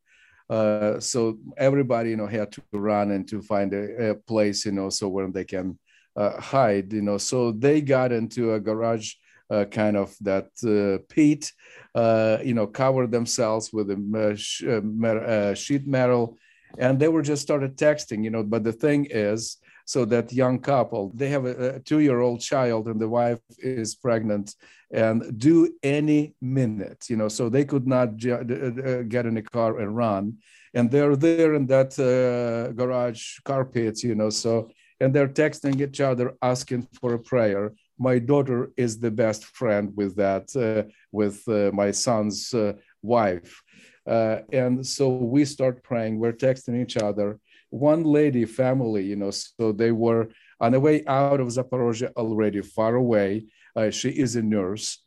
uh, 0.50 1.00
so 1.00 1.38
everybody, 1.58 2.12
you 2.12 2.18
know, 2.18 2.28
had 2.28 2.52
to 2.52 2.62
run 2.74 3.12
and 3.12 3.28
to 3.28 3.42
find 3.42 3.74
a, 3.74 4.12
a 4.12 4.16
place, 4.16 4.66
you 4.66 4.72
know, 4.72 4.90
so 4.90 5.08
where 5.08 5.30
they 5.30 5.44
can 5.44 5.78
hide, 6.18 6.92
you 6.94 7.02
know. 7.02 7.18
So 7.18 7.52
they 7.52 7.82
got 7.82 8.12
into 8.12 8.54
a 8.54 8.60
garage. 8.60 9.14
Uh, 9.52 9.66
kind 9.66 9.98
of 9.98 10.16
that 10.22 10.48
uh, 10.64 11.04
pit, 11.14 11.52
uh, 11.94 12.38
you 12.42 12.54
know, 12.54 12.66
covered 12.66 13.12
themselves 13.12 13.74
with 13.74 13.92
a 13.92 15.54
sheet 15.56 15.86
metal, 15.86 16.38
and 16.78 16.98
they 16.98 17.10
were 17.10 17.22
just 17.22 17.42
started 17.42 17.76
texting 17.76 18.24
you 18.24 18.30
know. 18.30 18.44
But 18.44 18.64
the 18.64 18.72
thing 18.72 19.08
is 19.10 19.58
so 19.84 20.06
that 20.06 20.32
young 20.32 20.60
couple 20.60 21.12
they 21.14 21.28
have 21.28 21.46
a, 21.46 21.76
a 21.76 21.80
two-year-old 21.80 22.40
child 22.40 22.88
and 22.88 22.98
the 23.02 23.10
wife 23.10 23.42
is 23.58 23.94
pregnant 23.94 24.56
and 24.94 25.38
due 25.38 25.64
any 25.84 26.34
minute 26.40 27.10
you 27.10 27.18
know. 27.18 27.28
So 27.28 27.50
they 27.50 27.66
could 27.66 27.88
not 27.88 28.16
get 28.16 29.26
in 29.26 29.38
a 29.38 29.42
car 29.42 29.80
and 29.82 29.98
run. 29.98 30.38
And 30.74 30.90
they're 30.90 31.18
there 31.18 31.56
in 31.56 31.66
that 31.68 31.92
uh, 32.00 32.72
garage 32.72 33.40
carpet 33.44 34.02
you 34.04 34.16
know 34.16 34.30
so 34.30 34.70
and 35.02 35.14
they're 35.14 35.36
texting 35.44 35.82
each 35.82 36.00
other 36.00 36.38
asking 36.42 36.88
for 37.02 37.16
a 37.16 37.20
prayer 37.20 37.74
my 38.10 38.18
daughter 38.32 38.60
is 38.76 39.00
the 39.00 39.14
best 39.24 39.42
friend 39.60 39.86
with 39.96 40.14
that 40.16 40.46
uh, 40.56 40.84
with 41.12 41.38
uh, 41.48 41.72
my 41.82 41.92
son's 41.92 42.54
uh, 42.54 42.74
wife 43.02 43.62
uh, 44.06 44.40
and 44.52 44.86
so 44.86 45.10
we 45.10 45.46
start 45.46 45.84
praying, 45.84 46.20
we're 46.20 46.34
texting 46.34 46.82
each 46.82 46.98
other. 46.98 47.40
One 47.70 48.04
lady 48.04 48.46
family, 48.46 49.04
you 49.04 49.16
know, 49.16 49.32
so 49.32 49.72
they 49.72 49.92
were 49.92 50.30
on 50.60 50.74
the 50.74 50.80
way 50.80 51.04
out 51.06 51.40
of 51.40 51.48
Zaporozhye 51.48 52.12
already 52.14 52.62
far 52.62 52.96
away. 52.96 53.46
Uh, 53.76 53.90
she 53.90 54.10
is 54.10 54.36
a 54.36 54.42
nurse. 54.42 55.04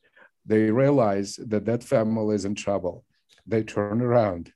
They 0.46 0.70
realize 0.70 1.36
that 1.36 1.64
that 1.66 1.82
family 1.82 2.36
is 2.36 2.44
in 2.44 2.54
trouble. 2.54 3.04
They 3.46 3.62
turn 3.62 4.00
around. 4.00 4.52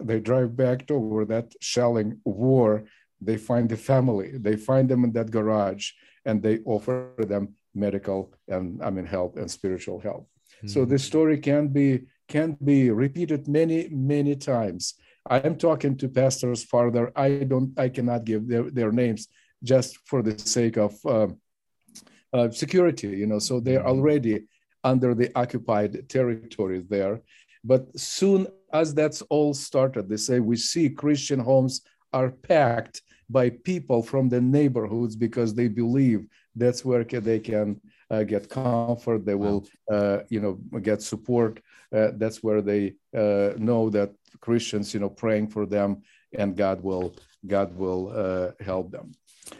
They 0.00 0.18
drive 0.20 0.56
back 0.56 0.86
to 0.88 0.98
where 0.98 1.26
that 1.26 1.52
shelling 1.60 2.20
war. 2.24 2.84
They 3.20 3.36
find 3.36 3.68
the 3.68 3.76
family. 3.76 4.32
They 4.36 4.56
find 4.56 4.88
them 4.88 5.04
in 5.04 5.12
that 5.12 5.30
garage, 5.30 5.92
and 6.24 6.42
they 6.42 6.58
offer 6.64 7.14
them 7.18 7.54
medical 7.74 8.32
and 8.48 8.82
I 8.82 8.90
mean 8.90 9.06
help 9.06 9.36
and 9.36 9.50
spiritual 9.50 10.00
help. 10.00 10.28
Mm-hmm. 10.58 10.68
So 10.68 10.84
hmm. 10.84 10.90
this 10.90 11.04
story 11.04 11.38
can 11.38 11.68
be 11.68 12.02
can 12.28 12.56
be 12.64 12.90
repeated 12.90 13.46
many, 13.46 13.88
many 13.90 14.34
times. 14.34 14.94
I 15.28 15.38
am 15.38 15.56
talking 15.56 15.96
to 15.98 16.08
pastors 16.08 16.64
farther. 16.64 17.12
I 17.14 17.44
don't, 17.44 17.78
I 17.78 17.88
cannot 17.88 18.24
give 18.24 18.48
their, 18.48 18.70
their 18.70 18.90
names 18.90 19.28
just 19.62 19.98
for 20.06 20.22
the 20.22 20.38
sake 20.38 20.76
of 20.76 20.94
um, 21.06 21.36
uh, 22.32 22.50
security, 22.50 23.08
you 23.08 23.26
know. 23.26 23.38
So 23.38 23.60
they're 23.60 23.86
already 23.86 24.44
under 24.82 25.14
the 25.14 25.30
occupied 25.36 26.08
territory 26.08 26.84
there. 26.88 27.20
But 27.62 27.82
soon 27.98 28.48
as 28.72 28.94
that's 28.94 29.22
all 29.22 29.54
started, 29.54 30.08
they 30.08 30.16
say 30.16 30.40
we 30.40 30.56
see 30.56 30.88
Christian 30.88 31.38
homes 31.38 31.82
are 32.12 32.30
packed 32.30 33.02
by 33.30 33.50
people 33.50 34.02
from 34.02 34.28
the 34.28 34.40
neighborhoods 34.40 35.14
because 35.16 35.54
they 35.54 35.68
believe 35.68 36.26
that's 36.54 36.84
where 36.84 37.04
they 37.04 37.40
can 37.40 37.80
uh, 38.10 38.22
get 38.24 38.48
comfort. 38.48 39.24
They 39.24 39.34
will, 39.34 39.66
uh, 39.90 40.18
you 40.28 40.40
know, 40.40 40.54
get 40.80 41.02
support. 41.02 41.60
Uh, 41.94 42.10
that's 42.14 42.42
where 42.42 42.62
they 42.62 42.94
uh, 43.16 43.52
know 43.56 43.90
that 43.90 44.12
Christians, 44.40 44.94
you 44.94 45.00
know, 45.00 45.10
praying 45.10 45.48
for 45.48 45.66
them, 45.66 46.02
and 46.38 46.56
God 46.56 46.82
will 46.82 47.14
God 47.46 47.74
will 47.76 48.12
uh, 48.14 48.64
help 48.64 48.90
them. 48.90 49.12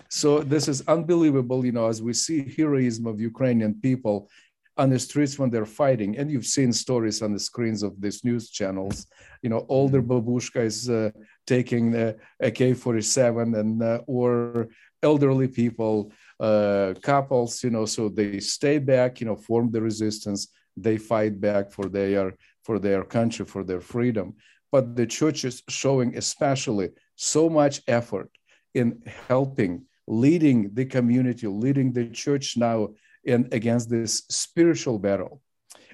So 0.09 0.41
this 0.41 0.69
is 0.69 0.83
unbelievable, 0.87 1.65
you 1.65 1.73
know, 1.73 1.89
as 1.89 2.01
we 2.03 2.13
see 2.13 2.53
heroism 2.57 3.07
of 3.07 3.21
Ukrainian 3.21 3.75
people 3.81 4.31
on 4.77 4.91
the 4.91 4.99
streets 4.99 5.39
when 5.39 5.51
they're 5.51 5.67
fighting. 5.67 6.17
And 6.19 6.31
you've 6.31 6.47
seen 6.47 6.73
stories 6.73 7.21
on 7.23 7.33
the 7.33 7.39
screens 7.39 7.83
of 7.83 8.01
these 8.01 8.25
news 8.25 8.51
channels. 8.51 9.07
You 9.43 9.51
know, 9.51 9.67
older 9.69 10.03
babushka 10.03 10.65
is 10.65 10.89
uh, 10.89 11.11
taking 11.47 11.91
the 11.91 12.17
AK-47 12.41 13.59
and 13.59 13.83
uh, 13.83 14.01
or 14.07 14.69
elderly 15.03 15.49
people, 15.49 16.13
uh, 16.43 16.95
couples, 17.03 17.63
you 17.65 17.71
know, 17.71 17.87
so 17.87 18.09
they 18.09 18.41
stay 18.41 18.79
back, 18.79 19.21
you 19.21 19.27
know, 19.27 19.37
form 19.37 19.71
the 19.71 19.81
resistance. 19.81 20.49
They 20.77 20.97
fight 20.99 21.41
back 21.41 21.65
for 21.71 21.87
their 21.89 22.35
for 22.67 22.79
their 22.79 23.03
country, 23.05 23.45
for 23.47 23.63
their 23.65 23.81
freedom. 23.81 24.35
But 24.73 24.97
the 24.97 25.07
church 25.07 25.45
is 25.45 25.63
showing 25.69 26.17
especially 26.17 26.89
so 27.17 27.43
much 27.61 27.83
effort 27.87 28.31
in 28.75 29.03
helping, 29.29 29.85
leading 30.07 30.59
the 30.75 30.87
community, 30.97 31.47
leading 31.47 31.93
the 31.93 32.09
church 32.25 32.57
now 32.57 32.79
in 33.25 33.49
against 33.53 33.87
this 33.89 34.13
spiritual 34.29 34.99
battle. 34.99 35.41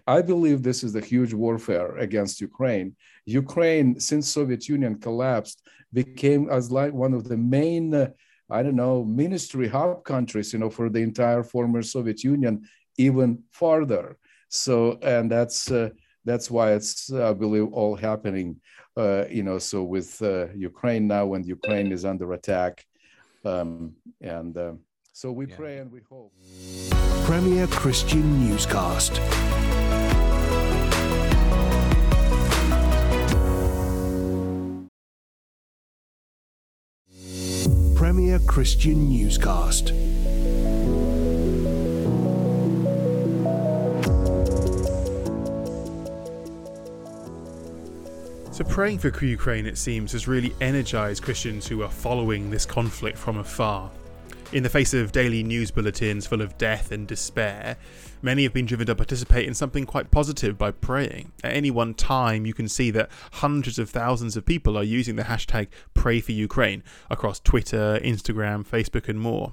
I 0.07 0.23
believe 0.23 0.63
this 0.63 0.83
is 0.83 0.95
a 0.95 1.09
huge 1.13 1.35
warfare 1.35 1.91
against 1.99 2.41
Ukraine. 2.41 2.97
Ukraine, 3.27 4.01
since 4.01 4.27
Soviet 4.27 4.67
Union 4.67 4.95
collapsed, 4.99 5.59
became 5.93 6.49
as 6.49 6.71
like 6.71 6.95
one 6.95 7.13
of 7.13 7.29
the 7.29 7.37
main, 7.37 7.95
uh, 7.95 8.09
I 8.51 8.63
don't 8.63 8.77
know, 8.77 9.05
ministry 9.05 9.69
hub 9.69 10.05
countries, 10.05 10.53
you 10.53 10.59
know, 10.59 10.71
for 10.71 10.89
the 10.89 11.01
entire 11.01 11.43
former 11.43 11.83
Soviet 11.83 12.25
Union, 12.25 12.67
even 12.97 13.43
farther. 13.51 14.17
So, 14.49 14.99
and 15.03 15.31
that's 15.31 15.71
uh, 15.71 15.91
that's 16.25 16.51
why 16.51 16.73
it's, 16.73 17.13
I 17.13 17.33
believe, 17.33 17.73
all 17.73 17.95
happening 17.97 18.61
uh, 18.99 19.27
you 19.31 19.45
know, 19.45 19.59
so 19.59 19.85
with 19.85 20.21
uh, 20.23 20.49
Ukraine 20.55 21.07
now, 21.07 21.25
when 21.27 21.45
Ukraine 21.45 21.93
is 21.93 22.05
under 22.05 22.33
attack, 22.33 22.85
um, 23.45 23.95
and 24.21 24.57
uh, 24.57 24.73
so 25.13 25.31
we 25.31 25.47
yeah. 25.47 25.57
pray 25.57 25.79
and 25.79 25.91
we 25.93 26.01
hope. 26.11 26.33
Premier 27.25 27.69
Christian 27.69 28.49
Newscast. 28.49 29.21
Premier 38.19 38.41
Christian 38.41 39.09
Newscast. 39.09 39.91
So, 48.53 48.65
praying 48.65 48.99
for 48.99 49.25
Ukraine, 49.25 49.67
it 49.67 49.79
seems, 49.79 50.11
has 50.11 50.27
really 50.27 50.53
energized 50.61 51.23
Christians 51.23 51.69
who 51.69 51.85
are 51.85 51.89
following 51.89 52.51
this 52.51 52.67
conflict 52.67 53.17
from 53.17 53.39
afar. 53.39 53.89
In 54.51 54.63
the 54.63 54.71
face 54.71 54.95
of 54.95 55.13
daily 55.13 55.43
news 55.43 55.71
bulletins 55.71 56.27
full 56.27 56.41
of 56.41 56.57
death 56.57 56.91
and 56.91 57.07
despair, 57.07 57.77
many 58.23 58.45
have 58.45 58.55
been 58.55 58.65
driven 58.65 58.87
to 58.87 58.95
participate 58.95 59.47
in 59.47 59.53
something 59.53 59.85
quite 59.85 60.11
positive 60.11 60.57
by 60.57 60.71
praying. 60.71 61.33
At 61.45 61.53
any 61.53 61.71
one 61.71 61.93
time, 61.93 62.47
you 62.47 62.55
can 62.55 62.67
see 62.67 62.91
that 62.93 63.11
hundreds 63.33 63.79
of 63.79 63.91
thousands 63.91 64.39
of 64.39 64.47
people 64.47 64.79
are 64.79 64.83
using 64.83 65.17
the 65.17 65.25
hashtag 65.25 65.69
#PrayForUkraine 65.95 66.83
across 67.11 67.41
Twitter, 67.41 68.01
Instagram, 68.03 68.67
Facebook, 68.67 69.07
and 69.07 69.21
more. 69.21 69.53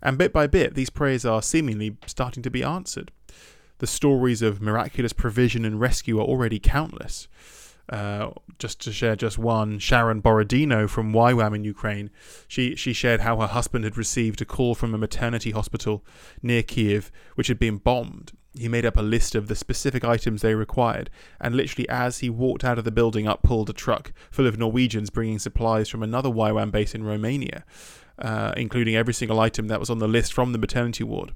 And 0.00 0.16
bit 0.16 0.32
by 0.32 0.46
bit, 0.46 0.74
these 0.74 0.88
prayers 0.88 1.24
are 1.24 1.42
seemingly 1.42 1.96
starting 2.06 2.44
to 2.44 2.50
be 2.50 2.62
answered. 2.62 3.10
The 3.78 3.88
stories 3.88 4.40
of 4.40 4.62
miraculous 4.62 5.12
provision 5.12 5.64
and 5.64 5.80
rescue 5.80 6.20
are 6.20 6.24
already 6.24 6.60
countless. 6.60 7.26
Uh, 7.88 8.30
just 8.58 8.80
to 8.82 8.92
share 8.92 9.16
just 9.16 9.38
one, 9.38 9.78
Sharon 9.78 10.20
Borodino 10.20 10.86
from 10.88 11.12
YWAM 11.12 11.54
in 11.54 11.64
Ukraine, 11.64 12.10
she, 12.46 12.74
she 12.76 12.92
shared 12.92 13.20
how 13.20 13.40
her 13.40 13.46
husband 13.46 13.84
had 13.84 13.96
received 13.96 14.42
a 14.42 14.44
call 14.44 14.74
from 14.74 14.94
a 14.94 14.98
maternity 14.98 15.52
hospital 15.52 16.04
near 16.42 16.62
Kiev, 16.62 17.10
which 17.34 17.46
had 17.46 17.58
been 17.58 17.78
bombed. 17.78 18.32
He 18.54 18.68
made 18.68 18.84
up 18.84 18.96
a 18.96 19.02
list 19.02 19.34
of 19.34 19.46
the 19.46 19.54
specific 19.54 20.04
items 20.04 20.42
they 20.42 20.54
required, 20.54 21.10
and 21.40 21.54
literally 21.54 21.88
as 21.88 22.18
he 22.18 22.28
walked 22.28 22.64
out 22.64 22.78
of 22.78 22.84
the 22.84 22.90
building 22.90 23.26
up 23.26 23.42
pulled 23.42 23.70
a 23.70 23.74
truck 23.74 24.12
full 24.30 24.46
of 24.46 24.58
Norwegians 24.58 25.10
bringing 25.10 25.38
supplies 25.38 25.88
from 25.88 26.02
another 26.02 26.28
YWAM 26.28 26.70
base 26.70 26.94
in 26.94 27.04
Romania, 27.04 27.64
uh, 28.18 28.52
including 28.56 28.96
every 28.96 29.14
single 29.14 29.38
item 29.38 29.68
that 29.68 29.80
was 29.80 29.90
on 29.90 29.98
the 29.98 30.08
list 30.08 30.32
from 30.32 30.52
the 30.52 30.58
maternity 30.58 31.04
ward. 31.04 31.32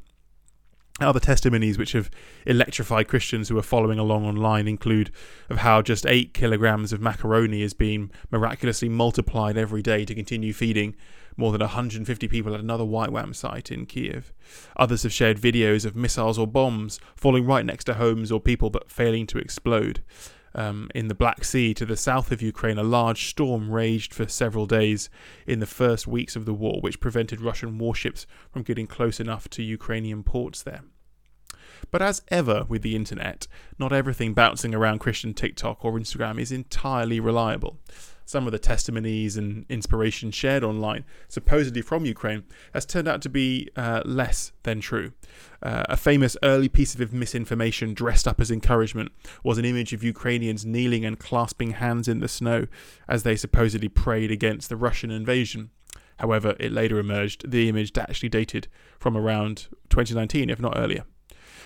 Other 1.01 1.21
testimonies 1.21 1.79
which 1.79 1.93
have 1.93 2.11
electrified 2.47 3.09
Christians 3.09 3.49
who 3.49 3.59
are 3.59 3.63
following 3.63 3.99
along 3.99 4.27
online 4.27 4.69
include 4.69 5.11
of 5.49 5.59
how 5.59 5.81
just 5.81 6.07
8 6.07 6.35
kilograms 6.35 6.93
of 6.93 7.01
macaroni 7.01 7.63
is 7.63 7.73
being 7.73 8.11
miraculously 8.31 8.89
multiplied 8.89 9.57
every 9.57 9.83
day 9.83 10.05
to 10.05 10.15
continue 10.15 10.53
feeding 10.53 10.95
more 11.37 11.51
than 11.51 11.63
150 11.63 12.29
people 12.29 12.55
at 12.55 12.61
another 12.61 12.85
YWAM 12.85 13.35
site 13.35 13.71
in 13.71 13.87
Kiev. 13.87 14.33
Others 14.77 15.05
have 15.05 15.13
shared 15.13 15.41
videos 15.41 15.87
of 15.87 15.97
missiles 15.97 16.39
or 16.39 16.47
bombs 16.47 17.01
falling 17.17 17.47
right 17.47 17.65
next 17.65 17.85
to 17.85 17.95
homes 17.95 18.31
or 18.31 18.39
people 18.39 18.69
but 18.69 18.91
failing 18.91 19.27
to 19.29 19.39
explode. 19.39 20.03
Um, 20.55 20.91
in 20.95 21.09
the 21.09 21.15
Black 21.15 21.45
Sea 21.45 21.73
to 21.75 21.87
the 21.87 21.97
south 21.97 22.31
of 22.31 22.43
Ukraine, 22.43 22.79
a 22.79 22.83
large 22.83 23.29
storm 23.31 23.71
raged 23.71 24.13
for 24.13 24.29
several 24.29 24.67
days 24.67 25.09
in 25.47 25.61
the 25.61 25.67
first 25.67 26.07
weeks 26.07 26.37
of 26.37 26.45
the 26.45 26.53
war, 26.53 26.81
which 26.83 27.01
prevented 27.01 27.41
Russian 27.41 27.79
warships 27.79 28.27
from 28.51 28.63
getting 28.63 28.87
close 28.87 29.19
enough 29.19 29.49
to 29.51 29.63
Ukrainian 29.63 30.23
ports 30.23 30.63
there. 30.63 30.83
But 31.91 32.03
as 32.03 32.23
ever 32.29 32.65
with 32.69 32.83
the 32.83 32.97
internet, 32.97 33.47
not 33.79 33.93
everything 33.93 34.35
bouncing 34.35 34.75
around 34.75 35.01
Christian 35.01 35.35
TikTok 35.35 35.85
or 35.85 35.93
Instagram 35.93 36.39
is 36.39 36.53
entirely 36.53 37.19
reliable. 37.19 37.79
Some 38.33 38.47
of 38.47 38.53
the 38.53 38.59
testimonies 38.59 39.37
and 39.37 39.67
inspiration 39.69 40.31
shared 40.31 40.65
online, 40.65 41.05
supposedly 41.29 41.83
from 41.83 42.07
Ukraine, 42.07 42.45
has 42.73 42.87
turned 42.87 43.07
out 43.07 43.21
to 43.21 43.29
be 43.29 43.69
uh, 43.77 44.01
less 44.07 44.53
than 44.63 44.81
true. 44.81 45.13
Uh, 45.63 45.83
a 45.91 45.99
famous 45.99 46.35
early 46.43 46.71
piece 46.71 46.95
of 46.95 47.13
misinformation 47.13 47.93
dressed 47.93 48.27
up 48.27 48.41
as 48.41 48.51
encouragement 48.51 49.13
was 49.45 49.59
an 49.59 49.67
image 49.67 49.93
of 49.93 50.03
Ukrainians 50.03 50.65
kneeling 50.65 51.05
and 51.05 51.19
clasping 51.19 51.73
hands 51.73 52.09
in 52.09 52.21
the 52.21 52.27
snow 52.27 52.69
as 53.07 53.23
they 53.23 53.37
supposedly 53.37 53.91
prayed 53.91 54.31
against 54.31 54.71
the 54.71 54.79
Russian 54.79 55.11
invasion. 55.11 55.69
However, 56.19 56.57
it 56.59 56.73
later 56.73 56.99
emerged 56.99 57.51
the 57.51 57.69
image 57.69 57.99
actually 57.99 58.31
dated 58.31 58.67
from 58.99 59.15
around 59.15 59.69
2019, 59.91 60.49
if 60.49 60.59
not 60.59 60.79
earlier. 60.79 61.05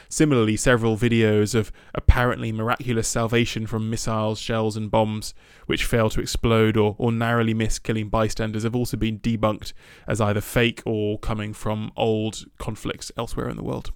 Similarly, 0.09 0.57
several 0.57 0.97
videos 0.97 1.55
of 1.55 1.73
apparently 1.95 2.53
miraculous 2.53 3.09
salvation 3.09 3.67
from 3.67 3.91
missiles, 3.91 4.39
shells, 4.39 4.77
and 4.77 4.91
bombs, 4.91 5.35
which 5.67 5.85
fail 5.85 6.11
to 6.11 6.21
explode 6.21 6.77
or, 6.77 6.95
or 6.99 7.11
narrowly 7.13 7.55
miss 7.55 7.79
killing 7.79 8.09
bystanders, 8.09 8.63
have 8.63 8.77
also 8.77 8.97
been 8.97 9.19
debunked 9.19 9.73
as 10.07 10.21
either 10.21 10.41
fake 10.41 10.83
or 10.87 11.19
coming 11.19 11.53
from 11.53 11.91
old 11.97 12.45
conflicts 12.59 13.11
elsewhere 13.17 13.49
in 13.49 13.57
the 13.57 13.65
world. 13.65 13.93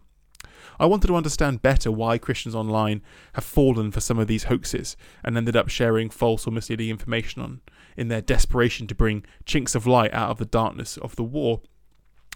I 0.80 0.86
wanted 0.86 1.08
to 1.08 1.16
understand 1.16 1.60
better 1.60 1.92
why 1.92 2.16
Christians 2.16 2.54
online 2.54 3.02
have 3.34 3.44
fallen 3.44 3.90
for 3.90 4.00
some 4.00 4.18
of 4.18 4.28
these 4.28 4.44
hoaxes 4.44 4.96
and 5.22 5.36
ended 5.36 5.54
up 5.54 5.68
sharing 5.68 6.08
false 6.08 6.46
or 6.46 6.52
misleading 6.52 6.88
information 6.88 7.42
on 7.42 7.60
in 7.96 8.08
their 8.08 8.22
desperation 8.22 8.86
to 8.86 8.94
bring 8.94 9.24
chinks 9.44 9.74
of 9.74 9.86
light 9.86 10.14
out 10.14 10.30
of 10.30 10.38
the 10.38 10.46
darkness 10.46 10.96
of 10.96 11.16
the 11.16 11.22
war 11.22 11.60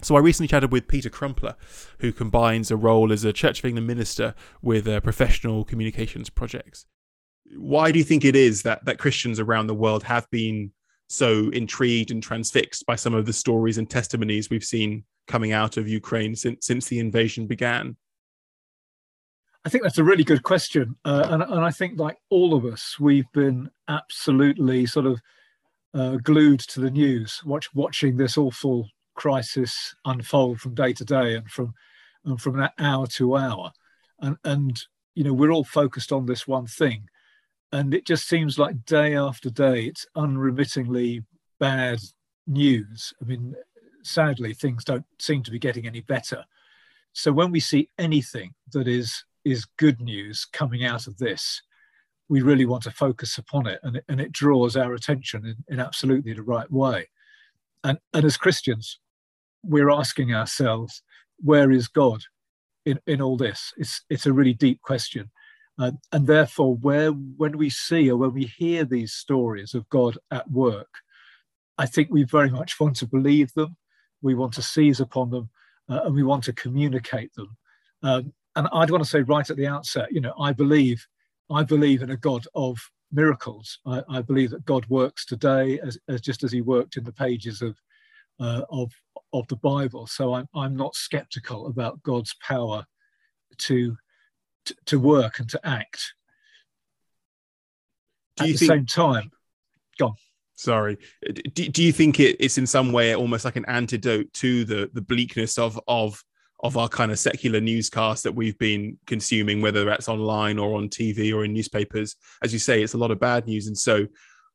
so 0.05 0.17
I 0.17 0.21
recently 0.21 0.49
chatted 0.49 0.71
with 0.71 0.89
Peter 0.89 1.11
Crumpler, 1.11 1.57
who 1.99 2.13
combines 2.13 2.71
a 2.71 2.77
role 2.77 3.13
as 3.13 3.25
a 3.25 3.33
Church 3.33 3.61
of 3.61 3.65
England 3.65 3.87
minister 3.87 4.35
with 4.63 4.87
uh, 4.87 5.01
professional 5.01 5.65
communications 5.65 6.31
projects. 6.31 6.87
Why 7.57 7.93
do 7.93 7.99
you 7.99 8.05
think 8.05 8.25
it 8.25 8.37
is 8.37 8.63
that 8.63 8.85
that 8.85 8.99
Christians 8.99 9.41
around 9.41 9.67
the 9.67 9.75
world 9.75 10.03
have 10.05 10.31
been 10.31 10.73
so 11.09 11.51
intrigued 11.51 12.11
and 12.11 12.23
transfixed 12.23 12.87
by 12.87 12.97
some 12.97 13.15
of 13.15 13.27
the 13.27 13.33
stories 13.33 13.79
and 13.79 13.89
testimonies 13.89 14.51
we've 14.51 14.65
seen 14.65 15.05
coming 15.27 15.53
out 15.53 15.77
of 15.77 15.89
Ukraine 15.89 16.35
since 16.35 16.67
since 16.67 16.87
the 16.87 16.99
invasion 16.99 17.47
began? 17.47 17.97
I 19.65 19.71
think 19.71 19.83
that's 19.83 19.99
a 19.99 20.05
really 20.05 20.25
good 20.25 20.43
question, 20.43 20.97
uh, 21.07 21.27
and, 21.31 21.43
and 21.43 21.65
I 21.65 21.71
think 21.71 21.99
like 21.99 22.19
all 22.29 22.55
of 22.55 22.67
us, 22.67 23.01
we've 23.01 23.31
been 23.33 23.71
absolutely 23.89 24.85
sort 24.85 25.07
of 25.07 25.21
uh, 25.95 26.17
glued 26.17 26.61
to 26.61 26.81
the 26.81 26.91
news, 26.91 27.41
watch 27.47 27.75
watching 27.75 28.17
this 28.17 28.37
awful 28.37 28.89
crisis 29.15 29.95
unfold 30.05 30.61
from 30.61 30.75
day 30.75 30.93
to 30.93 31.05
day 31.05 31.35
and 31.35 31.51
from 31.51 31.73
and 32.25 32.41
from 32.41 32.69
hour 32.79 33.07
to 33.07 33.37
hour 33.37 33.71
and 34.21 34.37
and 34.45 34.83
you 35.15 35.25
know 35.25 35.33
we're 35.33 35.53
all 35.53 35.65
focused 35.65 36.13
on 36.13 36.27
this 36.27 36.47
one 36.47 36.67
thing 36.67 37.09
and 37.73 37.93
it 37.95 38.07
just 38.07 38.29
seems 38.29 38.59
like 38.59 38.85
day 38.85 39.17
after 39.17 39.51
day 39.51 39.85
it's 39.87 40.07
unremittingly 40.17 41.23
bad 41.59 42.01
news. 42.47 43.13
I 43.21 43.25
mean, 43.25 43.55
sadly, 44.03 44.55
things 44.55 44.85
don't 44.85 45.05
seem 45.19 45.43
to 45.45 45.51
be 45.51 45.59
getting 45.59 45.87
any 45.87 46.01
better. 46.01 46.45
So 47.13 47.33
when 47.33 47.51
we 47.51 47.61
see 47.61 47.91
anything 47.99 48.55
that 48.73 48.89
is 48.89 49.25
is 49.45 49.67
good 49.77 50.01
news 50.01 50.47
coming 50.47 50.85
out 50.85 51.07
of 51.07 51.19
this, 51.19 51.63
we 52.29 52.41
really 52.41 52.65
want 52.65 52.83
to 52.85 52.91
focus 52.91 53.39
upon 53.39 53.67
it, 53.67 53.79
and 53.83 53.97
it, 53.97 54.05
and 54.09 54.21
it 54.21 54.33
draws 54.33 54.77
our 54.77 54.95
attention 54.95 55.45
in, 55.47 55.57
in 55.69 55.81
absolutely 55.81 56.33
the 56.33 56.43
right 56.43 56.71
way. 56.71 57.09
And 57.83 57.99
and 58.13 58.25
as 58.25 58.37
Christians, 58.37 58.99
we're 59.67 59.91
asking 59.91 60.35
ourselves, 60.35 61.03
where 61.39 61.71
is 61.71 61.89
God 61.89 62.23
in, 62.85 62.99
in 63.07 63.21
all 63.21 63.37
this? 63.37 63.73
It's 63.77 64.03
it's 64.09 64.27
a 64.27 64.33
really 64.33 64.55
deep 64.55 64.81
question. 64.83 65.31
Uh, 65.79 65.93
and 66.13 66.27
therefore, 66.27 66.77
where 66.77 67.11
when 67.11 67.59
we 67.59 67.69
see 67.69 68.11
or 68.11 68.17
when 68.17 68.33
we 68.33 68.45
hear 68.45 68.85
these 68.85 69.13
stories 69.13 69.75
of 69.75 69.89
God 69.89 70.17
at 70.31 70.49
work, 70.51 70.89
I 71.79 71.87
think 71.87 72.11
we 72.11 72.23
very 72.23 72.51
much 72.51 72.79
want 72.79 72.97
to 72.97 73.07
believe 73.07 73.53
them. 73.55 73.77
We 74.23 74.35
want 74.35 74.55
to 74.55 74.63
seize 74.63 75.01
upon 75.01 75.31
them, 75.31 75.51
uh, 75.89 76.03
and 76.05 76.15
we 76.15 76.23
want 76.23 76.45
to 76.45 76.53
communicate 76.53 77.35
them. 77.35 77.57
Um, 78.03 78.33
and 78.57 78.69
I'd 78.73 78.91
want 78.91 79.03
to 79.03 79.11
say 79.11 79.23
right 79.23 79.49
at 79.49 79.57
the 79.57 79.67
outset, 79.67 80.13
you 80.13 80.21
know, 80.21 80.35
I 80.39 80.53
believe, 80.53 81.05
I 81.51 81.65
believe 81.65 82.03
in 82.03 82.11
a 82.11 82.17
God 82.17 82.47
of 82.55 82.79
miracles. 83.11 83.81
I, 83.85 84.03
I 84.09 84.23
believe 84.23 84.51
that 84.51 84.65
God 84.65 84.87
works 84.89 85.27
today 85.27 85.81
as, 85.81 85.99
as, 86.09 86.21
just 86.21 86.45
as 86.45 86.53
He 86.53 86.61
worked 86.61 86.97
in 86.97 87.05
the 87.05 87.13
pages 87.13 87.63
of 87.63 87.77
uh, 88.41 88.63
of 88.71 88.93
of 89.33 89.47
the 89.49 89.57
Bible. 89.57 90.07
So 90.07 90.35
I'm 90.35 90.49
I'm 90.55 90.77
not 90.77 90.95
skeptical 90.95 91.67
about 91.67 92.03
God's 92.03 92.35
power 92.41 92.85
to 93.59 93.97
to, 94.67 94.75
to 94.87 95.01
work 95.01 95.39
and 95.39 95.49
to 95.51 95.61
act. 95.67 96.15
Do 98.37 98.45
At 98.45 98.47
the 98.51 98.57
think, 98.57 98.71
same 98.71 98.87
time, 98.87 99.31
gone. 99.99 100.15
Sorry. 100.57 100.99
Do, 101.33 101.69
do 101.69 101.83
you 101.83 101.93
think 101.93 102.21
it, 102.21 102.37
it's 102.41 102.59
in 102.59 102.67
some 102.67 102.93
way 102.93 103.15
almost 103.15 103.45
like 103.45 103.57
an 103.57 103.65
antidote 103.67 104.33
to 104.35 104.65
the 104.65 104.91
the 104.93 105.03
bleakness 105.03 105.59
of 105.59 105.79
of 105.89 106.23
of 106.63 106.77
our 106.79 106.89
kind 106.89 107.11
of 107.11 107.19
secular 107.19 107.61
newscast 107.61 108.23
that 108.23 108.35
we've 108.35 108.57
been 108.59 108.97
consuming, 109.07 109.61
whether 109.61 109.85
that's 109.85 110.09
online 110.09 110.59
or 110.59 110.77
on 110.77 110.89
TV 110.89 111.35
or 111.35 111.45
in 111.45 111.53
newspapers? 111.53 112.17
As 112.43 112.53
you 112.53 112.59
say, 112.59 112.83
it's 112.83 112.95
a 112.95 112.99
lot 112.99 113.11
of 113.11 113.21
bad 113.21 113.47
news, 113.47 113.67
and 113.67 113.77
so 113.77 114.07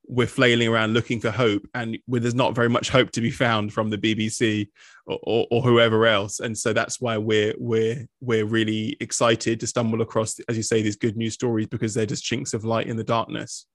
we're 0.09 0.27
flailing 0.27 0.67
around 0.67 0.93
looking 0.93 1.19
for 1.19 1.31
hope, 1.31 1.65
and 1.73 1.97
where 2.07 2.19
there's 2.19 2.35
not 2.35 2.55
very 2.55 2.69
much 2.69 2.89
hope 2.89 3.11
to 3.11 3.21
be 3.21 3.31
found 3.31 3.71
from 3.71 3.89
the 3.89 3.97
BBC 3.97 4.67
or, 5.07 5.19
or, 5.23 5.47
or 5.51 5.61
whoever 5.61 6.05
else, 6.05 6.39
and 6.39 6.57
so 6.57 6.73
that's 6.73 6.99
why 6.99 7.17
we're 7.17 7.53
we're 7.57 8.07
we're 8.19 8.45
really 8.45 8.97
excited 8.99 9.59
to 9.59 9.67
stumble 9.67 10.01
across, 10.01 10.39
as 10.49 10.57
you 10.57 10.63
say, 10.63 10.81
these 10.81 10.95
good 10.95 11.15
news 11.15 11.35
stories 11.35 11.67
because 11.67 11.93
they're 11.93 12.05
just 12.05 12.23
chinks 12.23 12.53
of 12.53 12.65
light 12.65 12.87
in 12.87 12.97
the 12.97 13.03
darkness. 13.03 13.65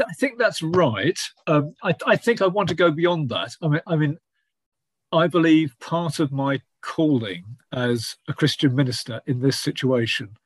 I 0.00 0.12
think 0.14 0.38
that's 0.38 0.62
right. 0.62 1.18
Um, 1.46 1.74
I, 1.82 1.94
I, 2.06 2.16
think 2.16 2.42
I 2.42 2.46
want 2.46 2.68
to 2.70 2.74
go 2.74 2.90
beyond 2.90 3.28
that. 3.28 3.54
I 3.62 3.68
mean, 3.68 3.80
I 3.86 3.96
mean, 3.96 4.18
I 5.12 5.26
believe 5.26 5.78
part 5.80 6.18
of 6.18 6.32
my 6.32 6.60
calling 6.80 7.44
as 7.72 8.16
a 8.28 8.32
Christian 8.32 8.74
minister 8.74 9.20
in 9.26 9.40
this 9.40 9.58
situation 9.58 10.36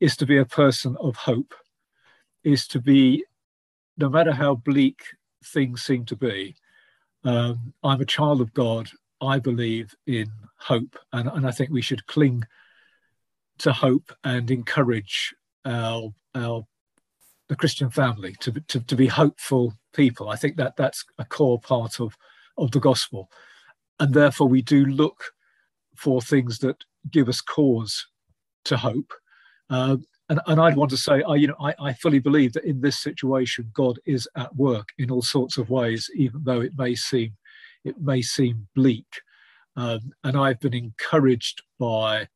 is 0.00 0.16
to 0.16 0.26
be 0.26 0.36
a 0.36 0.44
person 0.44 0.96
of 1.00 1.16
hope, 1.16 1.54
is 2.44 2.66
to 2.68 2.80
be, 2.80 3.24
no 3.96 4.08
matter 4.08 4.32
how 4.32 4.54
bleak 4.54 5.02
things 5.44 5.82
seem 5.82 6.04
to 6.06 6.16
be, 6.16 6.56
um, 7.24 7.72
I'm 7.82 8.00
a 8.00 8.06
child 8.06 8.40
of 8.40 8.52
God. 8.54 8.90
I 9.20 9.38
believe 9.38 9.94
in 10.06 10.30
hope, 10.58 10.96
and, 11.12 11.28
and 11.28 11.46
I 11.46 11.52
think 11.52 11.70
we 11.70 11.82
should 11.82 12.06
cling 12.06 12.44
to 13.58 13.72
hope 13.72 14.12
and 14.24 14.50
encourage 14.50 15.34
our 15.64 16.12
our 16.34 16.66
the 17.52 17.56
Christian 17.56 17.90
family 17.90 18.34
to, 18.40 18.52
to, 18.68 18.80
to 18.80 18.96
be 18.96 19.06
hopeful 19.06 19.74
people. 19.92 20.30
I 20.30 20.36
think 20.36 20.56
that 20.56 20.74
that's 20.76 21.04
a 21.18 21.24
core 21.26 21.60
part 21.60 22.00
of, 22.00 22.16
of 22.56 22.70
the 22.70 22.80
gospel. 22.80 23.30
And 24.00 24.14
therefore, 24.14 24.48
we 24.48 24.62
do 24.62 24.86
look 24.86 25.22
for 25.94 26.22
things 26.22 26.60
that 26.60 26.82
give 27.10 27.28
us 27.28 27.42
cause 27.42 28.06
to 28.64 28.78
hope. 28.78 29.12
Uh, 29.68 29.98
and, 30.28 30.40
and 30.46 30.60
I'd 30.60 30.76
want 30.76 30.90
to 30.90 30.96
say, 30.96 31.22
I, 31.22 31.34
you 31.34 31.48
know, 31.48 31.56
I, 31.60 31.74
I 31.80 31.92
fully 31.94 32.18
believe 32.18 32.52
that 32.54 32.64
in 32.64 32.80
this 32.80 32.98
situation, 32.98 33.70
God 33.74 33.98
is 34.06 34.28
at 34.36 34.54
work 34.56 34.88
in 34.98 35.10
all 35.10 35.22
sorts 35.22 35.58
of 35.58 35.70
ways, 35.70 36.08
even 36.14 36.42
though 36.44 36.60
it 36.60 36.72
may 36.78 36.94
seem 36.94 37.36
it 37.84 38.00
may 38.00 38.22
seem 38.22 38.68
bleak. 38.74 39.20
Um, 39.76 40.12
and 40.22 40.36
I've 40.36 40.60
been 40.60 40.74
encouraged 40.74 41.62
by 41.78 42.28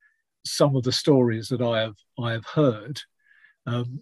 some 0.45 0.75
of 0.77 0.83
the 0.83 0.93
stories 0.93 1.49
that 1.49 1.63
I 1.63 1.81
have 1.81 1.97
I 2.19 2.33
have 2.33 2.47
heard. 2.47 3.01
Um, 3.67 4.01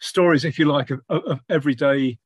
stories, 0.00 0.44
if 0.44 0.58
you 0.58 0.66
like, 0.66 0.90
of, 0.90 1.00
of 1.08 1.40
everyday 1.48 2.18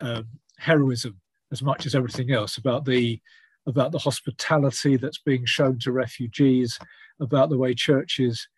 um, 0.00 0.26
heroism 0.58 1.20
as 1.52 1.62
much 1.62 1.86
as 1.86 1.94
everything 1.94 2.32
else 2.32 2.56
about 2.56 2.84
the 2.84 3.20
about 3.66 3.90
the 3.90 3.98
hospitality 3.98 4.96
that's 4.96 5.18
being 5.18 5.44
shown 5.44 5.78
to 5.80 5.92
refugees, 5.92 6.78
about 7.20 7.50
the 7.50 7.58
way 7.58 7.74
churches 7.74 8.48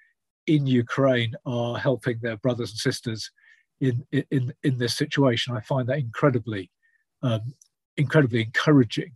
in 0.49 0.67
Ukraine 0.67 1.35
are 1.47 1.79
helping 1.79 2.19
their 2.21 2.37
brothers 2.39 2.71
and 2.71 2.79
sisters 2.79 3.31
in 3.81 4.05
in 4.31 4.53
in 4.63 4.79
this 4.79 4.97
situation. 4.97 5.57
I 5.57 5.61
find 5.61 5.89
that 5.89 5.99
incredibly 5.99 6.71
um, 7.23 7.55
incredibly 7.97 8.43
encouraging. 8.43 9.13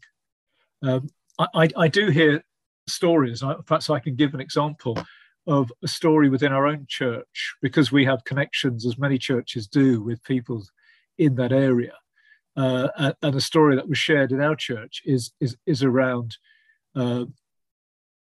Um, 0.83 1.09
I, 1.39 1.47
I, 1.55 1.69
I, 1.77 1.89
do 1.89 2.09
hear 2.09 2.43
stories. 2.89 3.43
Perhaps 3.67 3.89
I 3.89 4.01
can 4.01 4.17
give 4.17 4.35
an 4.35 4.41
example 4.41 4.99
of 5.47 5.73
a 5.83 5.89
story 5.89 6.29
within 6.29 6.53
our 6.53 6.67
own 6.67 6.87
church 6.89 7.55
because 7.63 7.93
we 7.93 8.05
have 8.05 8.25
connections, 8.25 8.85
as 8.85 8.99
many 8.99 9.19
churches 9.19 9.69
do, 9.69 10.03
with 10.03 10.23
people 10.25 10.65
in 11.19 11.37
that 11.37 11.53
area. 11.53 11.95
Uh, 12.57 13.13
and, 13.23 13.35
a 13.35 13.41
story 13.41 13.77
that 13.77 13.89
was 13.89 13.99
shared 13.99 14.31
in 14.31 14.41
our 14.41 14.55
church 14.55 15.01
is 15.07 15.33
is 15.41 15.57
is 15.67 15.83
around 15.83 16.37
uh, 16.95 17.25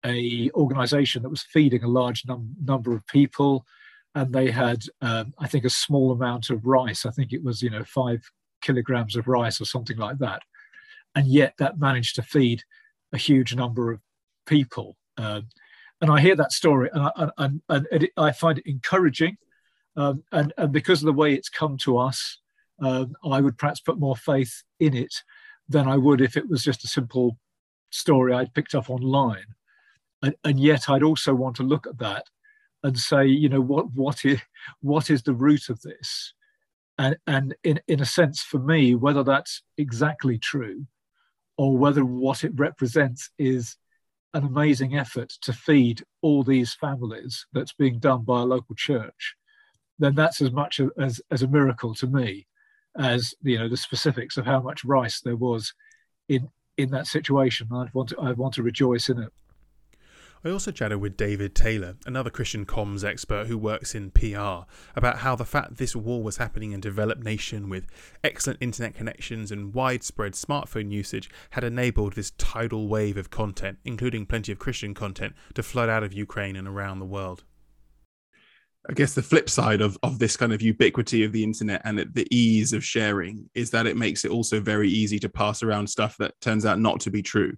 a 0.05 0.51
organization 0.53 1.23
that 1.23 1.29
was 1.29 1.41
feeding 1.41 1.83
a 1.83 1.87
large 1.87 2.23
num- 2.27 2.55
number 2.63 2.93
of 2.93 3.05
people, 3.07 3.65
and 4.13 4.33
they 4.33 4.51
had, 4.51 4.83
um, 5.01 5.33
I 5.39 5.47
think, 5.47 5.65
a 5.65 5.69
small 5.69 6.11
amount 6.11 6.49
of 6.49 6.65
rice. 6.65 7.05
I 7.05 7.11
think 7.11 7.33
it 7.33 7.43
was, 7.43 7.61
you 7.61 7.69
know, 7.69 7.83
five 7.83 8.21
kilograms 8.61 9.15
of 9.15 9.27
rice 9.27 9.59
or 9.59 9.65
something 9.65 9.97
like 9.97 10.19
that, 10.19 10.41
and 11.15 11.27
yet 11.27 11.55
that 11.57 11.79
managed 11.79 12.15
to 12.15 12.21
feed 12.21 12.61
a 13.13 13.17
huge 13.17 13.55
number 13.55 13.91
of 13.91 13.99
people. 14.45 14.95
Uh, 15.17 15.41
and 16.01 16.11
I 16.11 16.19
hear 16.19 16.35
that 16.35 16.51
story, 16.51 16.89
and 16.93 17.03
I, 17.03 17.29
and, 17.37 17.61
and 17.69 17.87
it, 17.91 18.11
I 18.17 18.31
find 18.31 18.59
it 18.59 18.67
encouraging. 18.67 19.37
Um, 19.97 20.23
and, 20.31 20.53
and 20.57 20.71
because 20.71 21.01
of 21.01 21.05
the 21.05 21.13
way 21.13 21.33
it's 21.33 21.49
come 21.49 21.77
to 21.77 21.97
us, 21.97 22.39
um, 22.81 23.15
I 23.23 23.39
would 23.39 23.57
perhaps 23.57 23.79
put 23.79 23.97
more 23.97 24.17
faith 24.17 24.63
in 24.79 24.93
it 24.93 25.23
than 25.69 25.87
I 25.87 25.97
would 25.97 26.21
if 26.21 26.35
it 26.35 26.49
was 26.49 26.63
just 26.63 26.83
a 26.83 26.87
simple 26.87 27.37
story 27.91 28.33
I'd 28.33 28.53
picked 28.53 28.75
up 28.75 28.89
online. 28.89 29.45
And, 30.25 30.35
and 30.43 30.59
yet, 30.59 30.89
I'd 30.89 31.03
also 31.03 31.35
want 31.35 31.55
to 31.57 31.63
look 31.63 31.85
at 31.85 31.99
that 31.99 32.25
and 32.81 32.97
say, 32.97 33.27
you 33.27 33.47
know, 33.47 33.61
what 33.61 33.91
what 33.93 34.25
is 34.25 34.41
what 34.81 35.11
is 35.11 35.21
the 35.21 35.35
root 35.35 35.69
of 35.69 35.79
this? 35.83 36.33
And 36.97 37.15
and 37.27 37.55
in 37.63 37.79
in 37.87 38.01
a 38.01 38.05
sense, 38.05 38.41
for 38.41 38.57
me, 38.57 38.95
whether 38.95 39.23
that's 39.23 39.61
exactly 39.77 40.39
true, 40.39 40.87
or 41.59 41.77
whether 41.77 42.03
what 42.03 42.43
it 42.43 42.53
represents 42.55 43.29
is 43.37 43.77
an 44.33 44.43
amazing 44.43 44.97
effort 44.97 45.29
to 45.43 45.53
feed 45.53 46.03
all 46.23 46.43
these 46.43 46.73
families 46.73 47.45
that's 47.53 47.73
being 47.73 47.99
done 47.99 48.23
by 48.23 48.41
a 48.41 48.45
local 48.45 48.73
church, 48.75 49.35
then 49.99 50.15
that's 50.15 50.41
as 50.41 50.51
much 50.51 50.81
as, 50.97 51.21
as 51.29 51.43
a 51.43 51.47
miracle 51.47 51.93
to 51.93 52.07
me 52.07 52.47
as 52.97 53.35
you 53.43 53.59
know 53.59 53.69
the 53.69 53.77
specifics 53.77 54.37
of 54.37 54.45
how 54.45 54.59
much 54.59 54.83
rice 54.83 55.21
there 55.21 55.35
was 55.35 55.71
in 56.29 56.49
in 56.77 56.89
that 56.89 57.05
situation. 57.05 57.67
I'd 57.71 57.93
want 57.93 58.09
to, 58.09 58.21
I'd 58.21 58.37
want 58.37 58.55
to 58.55 58.63
rejoice 58.63 59.07
in 59.07 59.19
it. 59.19 59.31
I 60.45 60.51
also 60.51 60.69
chatted 60.69 61.01
with 61.01 61.17
David 61.17 61.55
Taylor, 61.55 61.95
another 62.05 62.29
Christian 62.29 62.67
comms 62.67 63.03
expert 63.03 63.47
who 63.47 63.57
works 63.57 63.95
in 63.95 64.11
PR, 64.11 64.67
about 64.95 65.17
how 65.17 65.35
the 65.35 65.43
fact 65.43 65.77
this 65.77 65.95
war 65.95 66.21
was 66.21 66.37
happening 66.37 66.71
in 66.71 66.77
a 66.77 66.81
developed 66.81 67.23
nation 67.23 67.67
with 67.67 67.87
excellent 68.23 68.61
internet 68.61 68.93
connections 68.93 69.51
and 69.51 69.73
widespread 69.73 70.33
smartphone 70.33 70.91
usage 70.91 71.31
had 71.49 71.63
enabled 71.63 72.13
this 72.13 72.29
tidal 72.37 72.87
wave 72.87 73.17
of 73.17 73.31
content, 73.31 73.79
including 73.83 74.27
plenty 74.27 74.51
of 74.51 74.59
Christian 74.59 74.93
content, 74.93 75.33
to 75.55 75.63
flood 75.63 75.89
out 75.89 76.03
of 76.03 76.13
Ukraine 76.13 76.55
and 76.55 76.67
around 76.67 76.99
the 76.99 77.05
world. 77.05 77.43
I 78.87 78.93
guess 78.93 79.15
the 79.15 79.23
flip 79.23 79.49
side 79.49 79.81
of, 79.81 79.97
of 80.03 80.19
this 80.19 80.37
kind 80.37 80.53
of 80.53 80.61
ubiquity 80.61 81.23
of 81.23 81.31
the 81.31 81.43
internet 81.43 81.81
and 81.85 81.97
the 81.97 82.27
ease 82.29 82.71
of 82.71 82.85
sharing 82.85 83.49
is 83.55 83.71
that 83.71 83.87
it 83.87 83.97
makes 83.97 84.23
it 84.23 84.29
also 84.29 84.59
very 84.59 84.89
easy 84.89 85.17
to 85.17 85.27
pass 85.27 85.63
around 85.63 85.87
stuff 85.87 86.17
that 86.17 86.39
turns 86.39 86.67
out 86.67 86.79
not 86.79 86.99
to 86.99 87.09
be 87.09 87.23
true. 87.23 87.57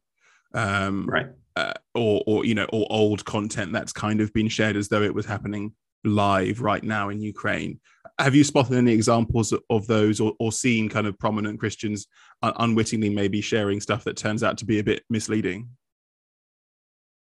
Um, 0.54 1.06
right 1.08 1.28
uh, 1.58 1.74
or 1.96 2.24
or 2.28 2.46
you 2.46 2.54
know 2.54 2.68
or 2.72 2.86
old 2.90 3.26
content 3.26 3.72
that's 3.74 3.92
kind 3.92 4.22
of 4.22 4.32
been 4.34 4.48
shared 4.48 4.76
as 4.76 4.90
though 4.90 5.02
it 5.02 5.14
was 5.14 5.26
happening 5.26 5.74
live 6.04 6.62
right 6.62 6.84
now 6.84 7.10
in 7.10 7.20
Ukraine. 7.20 7.80
Have 8.20 8.36
you 8.36 8.44
spotted 8.44 8.78
any 8.78 8.94
examples 8.94 9.54
of 9.70 9.88
those, 9.88 10.20
or, 10.20 10.34
or 10.40 10.52
seen 10.52 10.90
kind 10.90 11.08
of 11.08 11.18
prominent 11.20 11.60
Christians 11.60 12.08
un- 12.44 12.54
unwittingly 12.58 13.10
maybe 13.10 13.42
sharing 13.42 13.80
stuff 13.80 14.04
that 14.04 14.18
turns 14.18 14.44
out 14.44 14.58
to 14.60 14.66
be 14.66 14.80
a 14.80 14.84
bit 14.84 15.04
misleading? 15.10 15.70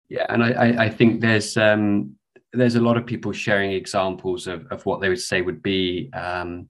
Yeah, 0.10 0.26
and 0.30 0.44
I, 0.44 0.86
I 0.86 0.90
think 0.90 1.22
there's 1.22 1.58
um, 1.58 2.16
there's 2.54 2.76
a 2.76 2.82
lot 2.82 2.98
of 2.98 3.06
people 3.06 3.32
sharing 3.32 3.72
examples 3.72 4.46
of, 4.48 4.68
of 4.72 4.86
what 4.86 5.02
they 5.02 5.10
would 5.10 5.22
say 5.22 5.42
would 5.42 5.64
be 5.64 6.12
um, 6.14 6.70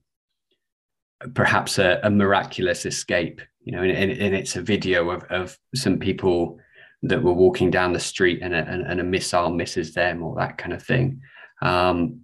perhaps 1.34 1.78
a, 1.78 2.00
a, 2.02 2.10
miraculous 2.10 2.86
escape. 2.86 3.40
You 3.64 3.72
know, 3.72 3.82
and, 3.82 4.10
and, 4.12 4.34
it's 4.34 4.56
a 4.56 4.62
video 4.62 5.10
of, 5.10 5.24
of 5.24 5.58
some 5.74 5.98
people 5.98 6.58
that 7.02 7.22
were 7.22 7.32
walking 7.32 7.70
down 7.70 7.92
the 7.92 8.00
street 8.00 8.40
and 8.42 8.54
a, 8.54 8.68
and 8.68 9.00
a 9.00 9.04
missile 9.04 9.50
misses 9.50 9.92
them 9.94 10.22
or 10.22 10.36
that 10.36 10.58
kind 10.58 10.72
of 10.72 10.82
thing. 10.82 11.20
Um, 11.60 12.22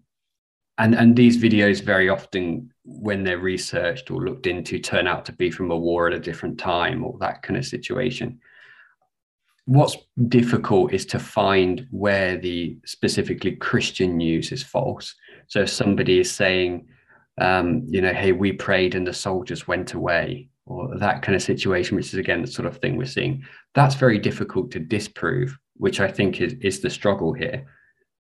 and 0.79 0.95
and 0.95 1.17
these 1.17 1.37
videos 1.37 1.83
very 1.83 2.09
often 2.09 2.73
when 2.85 3.25
they're 3.25 3.39
researched 3.39 4.11
or 4.11 4.25
looked 4.25 4.47
into 4.47 4.79
turn 4.79 5.07
out 5.07 5.25
to 5.27 5.33
be 5.33 5.51
from 5.51 5.71
a 5.71 5.77
war 5.77 6.07
at 6.07 6.15
a 6.15 6.21
different 6.21 6.59
time 6.59 7.05
or 7.05 7.17
that 7.21 7.43
kind 7.43 7.57
of 7.57 7.67
situation 7.67 8.41
what's 9.67 9.99
difficult 10.29 10.95
is 10.95 11.05
to 11.05 11.19
find 11.19 11.87
where 11.91 12.39
the 12.39 12.79
specifically 12.87 13.57
christian 13.57 14.17
news 14.17 14.51
is 14.51 14.63
false 14.63 15.15
so 15.47 15.63
if 15.63 15.69
somebody 15.69 16.21
is 16.21 16.31
saying 16.31 16.87
um, 17.41 17.85
you 17.87 18.01
know 18.01 18.13
hey 18.13 18.33
we 18.33 18.53
prayed 18.53 18.95
and 18.95 19.07
the 19.07 19.13
soldiers 19.13 19.69
went 19.69 19.93
away 19.93 20.49
or 20.69 20.97
that 20.99 21.23
kind 21.23 21.35
of 21.35 21.43
situation 21.43 21.97
which 21.97 22.13
is 22.13 22.15
again 22.15 22.43
the 22.43 22.47
sort 22.47 22.67
of 22.67 22.79
thing 22.79 22.97
we're 22.97 23.05
seeing 23.05 23.45
that's 23.75 23.95
very 23.95 24.19
difficult 24.19 24.71
to 24.71 24.79
disprove 24.79 25.57
which 25.77 26.01
i 26.01 26.09
think 26.11 26.41
is, 26.41 26.55
is 26.61 26.81
the 26.81 26.91
struggle 26.91 27.33
here 27.33 27.67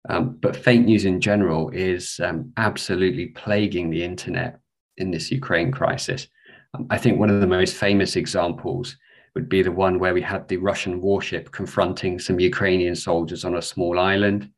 um, 0.08 0.38
but 0.40 0.56
fake 0.56 0.84
news 0.84 1.04
in 1.04 1.20
general 1.20 1.70
is 1.70 2.20
um, 2.22 2.52
absolutely 2.56 3.26
plaguing 3.26 3.90
the 3.90 4.02
internet 4.02 4.60
in 4.96 5.10
this 5.10 5.30
Ukraine 5.30 5.70
crisis. 5.72 6.28
Um, 6.74 6.86
I 6.90 6.98
think 6.98 7.18
one 7.18 7.30
of 7.30 7.40
the 7.40 7.46
most 7.46 7.76
famous 7.76 8.16
examples 8.16 8.96
would 9.34 9.48
be 9.48 9.62
the 9.62 9.72
one 9.72 9.98
where 9.98 10.14
we 10.14 10.22
had 10.22 10.48
the 10.48 10.56
Russian 10.56 11.00
warship 11.00 11.50
confronting 11.52 12.18
some 12.18 12.40
Ukrainian 12.40 12.96
soldiers 12.96 13.44
on 13.44 13.56
a 13.56 13.62
small 13.62 13.98
island. 13.98 14.50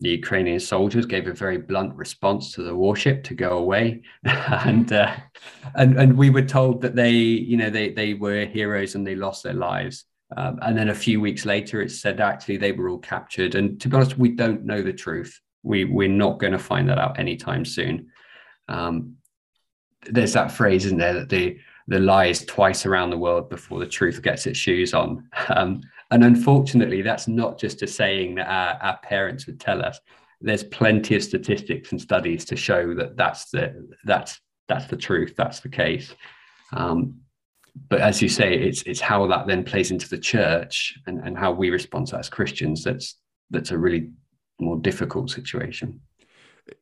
The 0.00 0.10
Ukrainian 0.10 0.60
soldiers 0.60 1.06
gave 1.06 1.26
a 1.26 1.32
very 1.32 1.58
blunt 1.58 1.94
response 1.94 2.52
to 2.52 2.62
the 2.62 2.74
warship 2.74 3.24
to 3.24 3.34
go 3.34 3.58
away, 3.58 4.02
and 4.24 4.92
uh, 4.92 5.14
and 5.74 5.98
and 5.98 6.16
we 6.16 6.30
were 6.30 6.42
told 6.42 6.82
that 6.82 6.94
they, 6.94 7.10
you 7.10 7.56
know, 7.56 7.70
they 7.70 7.90
they 7.90 8.14
were 8.14 8.44
heroes 8.44 8.94
and 8.94 9.06
they 9.06 9.14
lost 9.14 9.42
their 9.42 9.54
lives. 9.54 10.04
Um, 10.36 10.58
and 10.60 10.76
then 10.76 10.90
a 10.90 10.94
few 10.94 11.20
weeks 11.20 11.46
later, 11.46 11.80
it 11.80 11.90
said 11.90 12.20
actually 12.20 12.58
they 12.58 12.72
were 12.72 12.90
all 12.90 12.98
captured. 12.98 13.54
And 13.54 13.80
to 13.80 13.88
be 13.88 13.96
honest, 13.96 14.18
we 14.18 14.30
don't 14.30 14.64
know 14.64 14.82
the 14.82 14.92
truth. 14.92 15.40
We 15.62 15.84
we're 15.84 16.08
not 16.08 16.38
going 16.38 16.52
to 16.52 16.58
find 16.58 16.88
that 16.88 16.98
out 16.98 17.18
anytime 17.18 17.64
soon. 17.64 18.10
Um, 18.68 19.16
there's 20.02 20.34
that 20.34 20.52
phrase, 20.52 20.84
isn't 20.86 20.98
there, 20.98 21.14
that 21.14 21.28
the 21.28 21.58
the 21.88 21.98
lie 21.98 22.26
is 22.26 22.44
twice 22.44 22.84
around 22.84 23.10
the 23.10 23.18
world 23.18 23.48
before 23.48 23.80
the 23.80 23.86
truth 23.86 24.22
gets 24.22 24.46
its 24.46 24.58
shoes 24.58 24.94
on. 24.94 25.28
Um, 25.48 25.80
and 26.10 26.24
unfortunately, 26.24 27.02
that's 27.02 27.28
not 27.28 27.58
just 27.58 27.82
a 27.82 27.86
saying 27.86 28.36
that 28.36 28.48
our, 28.48 28.78
our 28.82 28.98
parents 28.98 29.46
would 29.46 29.60
tell 29.60 29.84
us. 29.84 30.00
There's 30.40 30.64
plenty 30.64 31.16
of 31.16 31.22
statistics 31.22 31.92
and 31.92 32.00
studies 32.00 32.44
to 32.46 32.56
show 32.56 32.94
that 32.94 33.16
that's 33.16 33.50
the 33.50 33.88
that's 34.04 34.40
that's 34.68 34.86
the 34.86 34.96
truth. 34.96 35.34
That's 35.36 35.60
the 35.60 35.68
case. 35.68 36.14
Um, 36.72 37.16
but 37.88 38.00
as 38.00 38.22
you 38.22 38.28
say, 38.28 38.54
it's 38.54 38.82
it's 38.82 39.00
how 39.00 39.26
that 39.26 39.46
then 39.46 39.64
plays 39.64 39.90
into 39.90 40.08
the 40.08 40.18
church 40.18 40.98
and, 41.06 41.20
and 41.26 41.36
how 41.36 41.52
we 41.52 41.70
respond 41.70 42.06
to 42.08 42.12
that 42.12 42.20
as 42.20 42.28
Christians. 42.28 42.84
That's 42.84 43.16
that's 43.50 43.70
a 43.70 43.78
really 43.78 44.10
more 44.60 44.76
difficult 44.76 45.30
situation. 45.30 46.00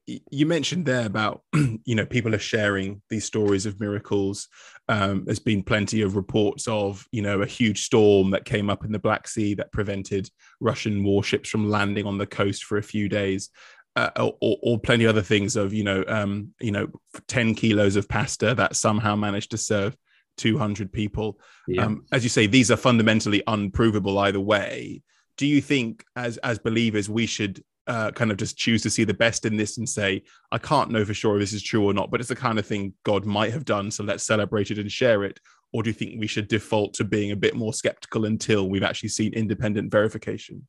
You 0.06 0.46
mentioned 0.46 0.86
there 0.86 1.06
about 1.06 1.42
you 1.54 1.94
know 1.94 2.06
people 2.06 2.34
are 2.34 2.38
sharing 2.38 3.02
these 3.10 3.24
stories 3.24 3.66
of 3.66 3.80
miracles. 3.80 4.48
Um, 4.88 5.24
there's 5.24 5.38
been 5.38 5.62
plenty 5.62 6.02
of 6.02 6.16
reports 6.16 6.68
of 6.68 7.06
you 7.12 7.22
know 7.22 7.42
a 7.42 7.46
huge 7.46 7.84
storm 7.84 8.30
that 8.30 8.44
came 8.44 8.70
up 8.70 8.84
in 8.84 8.92
the 8.92 8.98
Black 8.98 9.28
Sea 9.28 9.54
that 9.54 9.72
prevented 9.72 10.30
Russian 10.60 11.04
warships 11.04 11.48
from 11.48 11.70
landing 11.70 12.06
on 12.06 12.18
the 12.18 12.26
coast 12.26 12.64
for 12.64 12.78
a 12.78 12.82
few 12.82 13.08
days. 13.08 13.50
Uh, 13.94 14.10
or, 14.42 14.58
or, 14.62 14.78
plenty 14.78 15.04
of 15.04 15.08
other 15.08 15.22
things 15.22 15.56
of 15.56 15.72
you 15.72 15.82
know 15.82 16.04
um, 16.06 16.52
you 16.60 16.70
know 16.70 16.86
10 17.28 17.54
kilos 17.54 17.96
of 17.96 18.06
pasta 18.06 18.54
that 18.54 18.76
somehow 18.76 19.16
managed 19.16 19.50
to 19.52 19.56
serve 19.56 19.96
200 20.36 20.92
people. 20.92 21.40
Yeah. 21.66 21.86
Um, 21.86 22.04
as 22.12 22.22
you 22.22 22.28
say, 22.28 22.46
these 22.46 22.70
are 22.70 22.76
fundamentally 22.76 23.42
unprovable 23.46 24.18
either 24.18 24.40
way. 24.40 25.02
Do 25.36 25.46
you 25.46 25.60
think, 25.60 26.04
as 26.14 26.36
as 26.38 26.58
believers, 26.58 27.08
we 27.08 27.26
should 27.26 27.62
uh, 27.86 28.10
kind 28.10 28.30
of 28.30 28.36
just 28.36 28.56
choose 28.56 28.82
to 28.82 28.90
see 28.90 29.04
the 29.04 29.14
best 29.14 29.44
in 29.44 29.56
this 29.56 29.78
and 29.78 29.88
say, 29.88 30.22
I 30.50 30.58
can't 30.58 30.90
know 30.90 31.04
for 31.04 31.14
sure 31.14 31.36
if 31.36 31.40
this 31.40 31.52
is 31.52 31.62
true 31.62 31.84
or 31.84 31.94
not, 31.94 32.10
but 32.10 32.20
it's 32.20 32.28
the 32.28 32.36
kind 32.36 32.58
of 32.58 32.66
thing 32.66 32.92
God 33.04 33.24
might 33.24 33.52
have 33.52 33.64
done, 33.64 33.90
so 33.90 34.02
let's 34.02 34.24
celebrate 34.24 34.70
it 34.70 34.78
and 34.78 34.90
share 34.90 35.24
it? 35.24 35.38
Or 35.72 35.82
do 35.82 35.90
you 35.90 35.94
think 35.94 36.20
we 36.20 36.26
should 36.26 36.48
default 36.48 36.94
to 36.94 37.04
being 37.04 37.32
a 37.32 37.36
bit 37.36 37.54
more 37.54 37.74
skeptical 37.74 38.24
until 38.24 38.68
we've 38.68 38.82
actually 38.82 39.10
seen 39.10 39.32
independent 39.34 39.90
verification? 39.90 40.66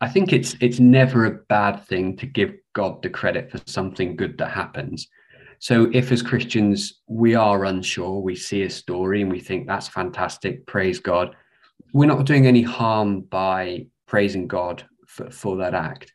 I 0.00 0.08
think 0.08 0.32
it's 0.32 0.54
it's 0.60 0.78
never 0.78 1.24
a 1.24 1.38
bad 1.48 1.84
thing 1.86 2.16
to 2.18 2.26
give 2.26 2.54
God 2.72 3.02
the 3.02 3.10
credit 3.10 3.50
for 3.50 3.60
something 3.66 4.14
good 4.14 4.38
that 4.38 4.50
happens. 4.50 5.08
So, 5.58 5.90
if 5.92 6.12
as 6.12 6.22
Christians 6.22 7.00
we 7.08 7.34
are 7.34 7.64
unsure, 7.64 8.20
we 8.20 8.36
see 8.36 8.62
a 8.62 8.70
story 8.70 9.22
and 9.22 9.30
we 9.30 9.40
think 9.40 9.66
that's 9.66 9.88
fantastic, 9.88 10.64
praise 10.66 11.00
God, 11.00 11.34
we're 11.92 12.06
not 12.06 12.26
doing 12.26 12.46
any 12.46 12.62
harm 12.62 13.22
by 13.22 13.86
praising 14.06 14.46
God 14.46 14.84
for, 15.18 15.30
for 15.30 15.56
that 15.58 15.74
act. 15.74 16.12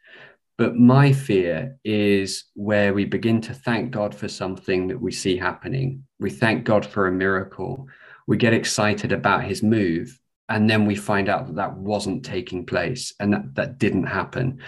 But 0.58 0.76
my 0.76 1.14
fear 1.14 1.78
is 1.84 2.46
where 2.54 2.94
we 2.94 3.06
begin 3.06 3.42
to 3.42 3.54
thank 3.54 3.92
God 3.92 4.14
for 4.14 4.28
something 4.28 4.88
that 4.88 5.02
we 5.02 5.12
see 5.12 5.38
happening. 5.38 6.04
We 6.20 6.30
thank 6.30 6.64
God 6.64 6.86
for 6.86 7.08
a 7.08 7.12
miracle. 7.12 7.88
We 8.28 8.38
get 8.38 8.54
excited 8.54 9.12
about 9.12 9.44
his 9.44 9.64
move. 9.64 10.20
And 10.50 10.70
then 10.70 10.86
we 10.86 10.96
find 10.96 11.30
out 11.30 11.48
that 11.48 11.56
that 11.56 11.78
wasn't 11.78 12.26
taking 12.26 12.66
place 12.66 13.14
and 13.20 13.34
that, 13.34 13.56
that 13.56 13.80
didn't 13.80 14.06
happen 14.06 14.60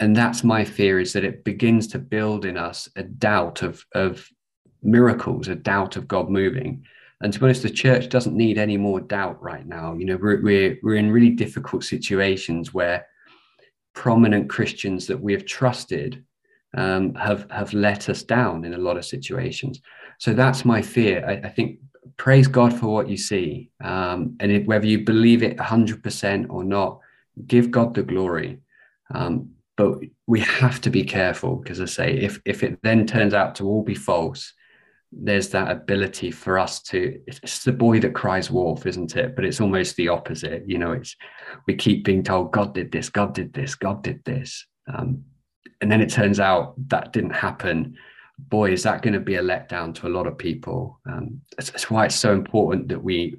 and 0.00 0.16
that's 0.16 0.44
my 0.44 0.64
fear 0.64 1.00
is 1.00 1.12
that 1.12 1.24
it 1.24 1.44
begins 1.44 1.86
to 1.88 1.98
build 1.98 2.44
in 2.44 2.56
us 2.56 2.88
a 2.96 3.02
doubt 3.02 3.62
of 3.62 3.84
of 3.94 4.28
miracles 4.82 5.48
a 5.48 5.54
doubt 5.54 5.96
of 5.96 6.08
god 6.08 6.28
moving 6.28 6.84
and 7.20 7.32
to 7.32 7.38
be 7.38 7.44
honest 7.44 7.62
the 7.62 7.70
church 7.70 8.08
doesn't 8.08 8.36
need 8.36 8.58
any 8.58 8.76
more 8.76 9.00
doubt 9.00 9.40
right 9.42 9.66
now 9.66 9.94
you 9.94 10.04
know 10.04 10.18
we're 10.20 10.42
we're, 10.42 10.78
we're 10.82 10.96
in 10.96 11.10
really 11.10 11.30
difficult 11.30 11.84
situations 11.84 12.74
where 12.74 13.06
prominent 13.94 14.50
christians 14.50 15.06
that 15.06 15.20
we 15.20 15.32
have 15.32 15.46
trusted 15.46 16.24
um, 16.76 17.14
have 17.14 17.50
have 17.50 17.72
let 17.72 18.08
us 18.08 18.22
down 18.22 18.64
in 18.64 18.74
a 18.74 18.78
lot 18.78 18.96
of 18.96 19.04
situations. 19.04 19.80
So 20.18 20.34
that's 20.34 20.64
my 20.64 20.82
fear. 20.82 21.24
I, 21.26 21.46
I 21.46 21.48
think 21.48 21.78
praise 22.16 22.48
god 22.48 22.74
for 22.74 22.88
what 22.88 23.08
you 23.08 23.16
see. 23.16 23.70
Um, 23.82 24.36
and 24.40 24.66
whether 24.66 24.86
you 24.86 25.04
believe 25.04 25.42
it 25.42 25.56
100% 25.56 26.46
or 26.50 26.64
not 26.64 27.00
give 27.46 27.70
god 27.70 27.94
the 27.94 28.02
glory. 28.02 28.58
Um, 29.14 29.50
but 29.76 29.98
we 30.26 30.40
have 30.40 30.80
to 30.82 30.90
be 30.90 31.04
careful 31.04 31.56
because 31.56 31.80
I 31.80 31.86
say 31.86 32.16
if 32.18 32.40
if 32.44 32.62
it 32.62 32.78
then 32.82 33.06
turns 33.06 33.34
out 33.34 33.56
to 33.56 33.66
all 33.66 33.82
be 33.82 33.94
false, 33.94 34.52
there's 35.16 35.50
that 35.50 35.70
ability 35.70 36.30
for 36.30 36.58
us 36.58 36.82
to 36.82 37.20
it's 37.26 37.64
the 37.64 37.72
boy 37.72 38.00
that 38.00 38.14
cries 38.14 38.50
wolf 38.50 38.86
isn't 38.86 39.16
it? 39.16 39.36
But 39.36 39.44
it's 39.44 39.60
almost 39.60 39.96
the 39.96 40.08
opposite 40.08 40.64
you 40.66 40.78
know 40.78 40.92
it's 40.92 41.16
we 41.66 41.74
keep 41.74 42.04
being 42.04 42.22
told 42.22 42.52
god 42.52 42.74
did 42.74 42.90
this 42.90 43.08
god 43.08 43.34
did 43.34 43.52
this 43.52 43.74
god 43.74 44.02
did 44.02 44.24
this. 44.24 44.66
Um, 44.92 45.24
and 45.80 45.90
then 45.90 46.00
it 46.00 46.10
turns 46.10 46.40
out 46.40 46.74
that 46.88 47.12
didn't 47.12 47.34
happen. 47.34 47.96
Boy 48.38 48.72
is 48.72 48.82
that 48.82 49.02
going 49.02 49.14
to 49.14 49.20
be 49.20 49.36
a 49.36 49.42
letdown 49.42 49.94
to 49.96 50.06
a 50.06 50.14
lot 50.16 50.26
of 50.26 50.38
people. 50.38 51.00
Um, 51.08 51.40
that's, 51.56 51.70
that's 51.70 51.90
why 51.90 52.06
it's 52.06 52.16
so 52.16 52.32
important 52.32 52.88
that 52.88 53.02
we 53.02 53.36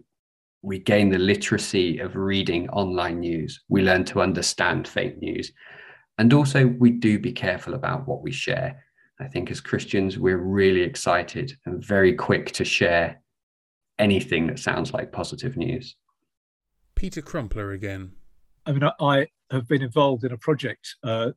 we 0.61 0.79
gain 0.79 1.09
the 1.09 1.19
literacy 1.19 1.99
of 1.99 2.15
reading 2.15 2.67
online 2.69 3.19
news. 3.19 3.63
We 3.69 3.83
learn 3.83 4.03
to 4.05 4.21
understand 4.21 4.87
fake 4.87 5.19
news. 5.21 5.51
And 6.17 6.33
also, 6.33 6.65
we 6.65 6.91
do 6.91 7.19
be 7.19 7.33
careful 7.33 7.75
about 7.75 8.07
what 8.07 8.23
we 8.23 8.31
share. 8.31 8.83
I 9.19 9.27
think 9.27 9.49
as 9.49 9.61
Christians, 9.61 10.17
we're 10.17 10.37
really 10.37 10.81
excited 10.81 11.57
and 11.65 11.83
very 11.83 12.13
quick 12.13 12.51
to 12.53 12.65
share 12.65 13.21
anything 13.97 14.47
that 14.47 14.59
sounds 14.59 14.93
like 14.93 15.11
positive 15.11 15.55
news. 15.55 15.95
Peter 16.95 17.21
Crumpler 17.21 17.71
again. 17.71 18.11
I 18.65 18.71
mean, 18.71 18.89
I 18.99 19.27
have 19.51 19.67
been 19.67 19.81
involved 19.81 20.23
in 20.23 20.31
a 20.31 20.37
project 20.37 20.95
uh, 21.03 21.31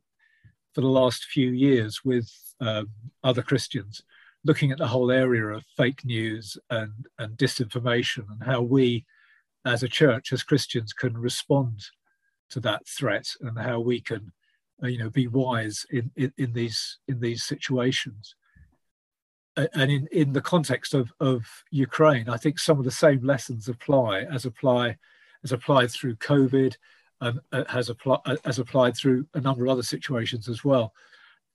for 0.73 0.81
the 0.81 0.87
last 0.87 1.25
few 1.25 1.51
years 1.51 2.01
with 2.03 2.29
uh, 2.59 2.83
other 3.23 3.41
Christians, 3.41 4.03
looking 4.43 4.71
at 4.71 4.77
the 4.77 4.87
whole 4.87 5.11
area 5.11 5.45
of 5.45 5.63
fake 5.77 6.03
news 6.03 6.57
and, 6.69 6.91
and 7.17 7.37
disinformation 7.37 8.25
and 8.29 8.43
how 8.43 8.61
we, 8.61 9.05
as 9.65 9.83
a 9.83 9.87
church, 9.87 10.33
as 10.33 10.43
Christians, 10.43 10.91
can 10.91 11.17
respond 11.17 11.85
to 12.49 12.59
that 12.61 12.87
threat 12.87 13.27
and 13.41 13.57
how 13.57 13.79
we 13.79 14.01
can 14.01 14.31
you 14.83 14.97
know 14.97 15.09
be 15.09 15.27
wise 15.27 15.85
in, 15.91 16.11
in, 16.15 16.31
in 16.37 16.53
these 16.53 16.99
in 17.07 17.19
these 17.19 17.43
situations 17.43 18.35
and 19.73 19.91
in, 19.91 20.07
in 20.11 20.33
the 20.33 20.41
context 20.41 20.93
of, 20.93 21.11
of 21.19 21.45
Ukraine, 21.71 22.29
I 22.29 22.37
think 22.37 22.59
some 22.59 22.79
of 22.79 22.85
the 22.85 22.91
same 22.91 23.23
lessons 23.23 23.67
apply 23.67 24.21
as 24.31 24.45
apply 24.45 24.97
as 25.43 25.51
applied 25.51 25.91
through 25.91 26.15
COVID 26.17 26.75
and 27.21 27.39
uh, 27.51 27.63
has 27.67 27.89
applied 27.89 28.19
as 28.45 28.59
applied 28.59 28.95
through 28.95 29.27
a 29.33 29.41
number 29.41 29.65
of 29.65 29.71
other 29.71 29.83
situations 29.83 30.47
as 30.47 30.63
well, 30.63 30.93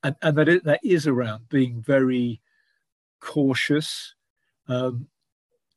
and 0.02 0.16
and 0.22 0.36
that 0.36 0.48
it, 0.48 0.64
that 0.64 0.80
is 0.82 1.06
around 1.06 1.48
being 1.48 1.80
very 1.80 2.40
cautious. 3.20 4.14
Um, 4.68 5.08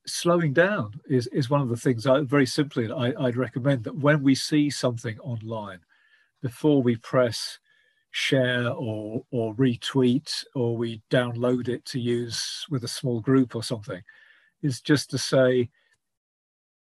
slowing 0.06 0.54
down 0.54 1.00
is 1.08 1.28
is 1.28 1.50
one 1.50 1.62
of 1.62 1.70
the 1.70 1.78
things 1.78 2.08
I 2.08 2.22
very 2.22 2.46
simply 2.46 2.92
I, 2.92 3.14
I'd 3.20 3.36
recommend 3.36 3.84
that 3.84 3.98
when 3.98 4.24
we 4.24 4.36
see 4.36 4.70
something 4.70 5.20
online 5.20 5.80
before 6.42 6.82
we 6.82 6.96
press 6.96 7.60
share 8.12 8.70
or 8.70 9.24
or 9.32 9.54
retweet 9.56 10.44
or 10.56 10.76
we 10.78 11.02
download 11.12 11.68
it 11.68 11.86
to 11.86 12.00
use 12.00 12.66
with 12.70 12.84
a 12.84 12.88
small 12.88 13.20
group 13.20 13.56
or 13.56 13.62
something 13.62 14.02
is 14.64 14.82
just 14.82 15.10
to 15.12 15.18
say 15.18 15.70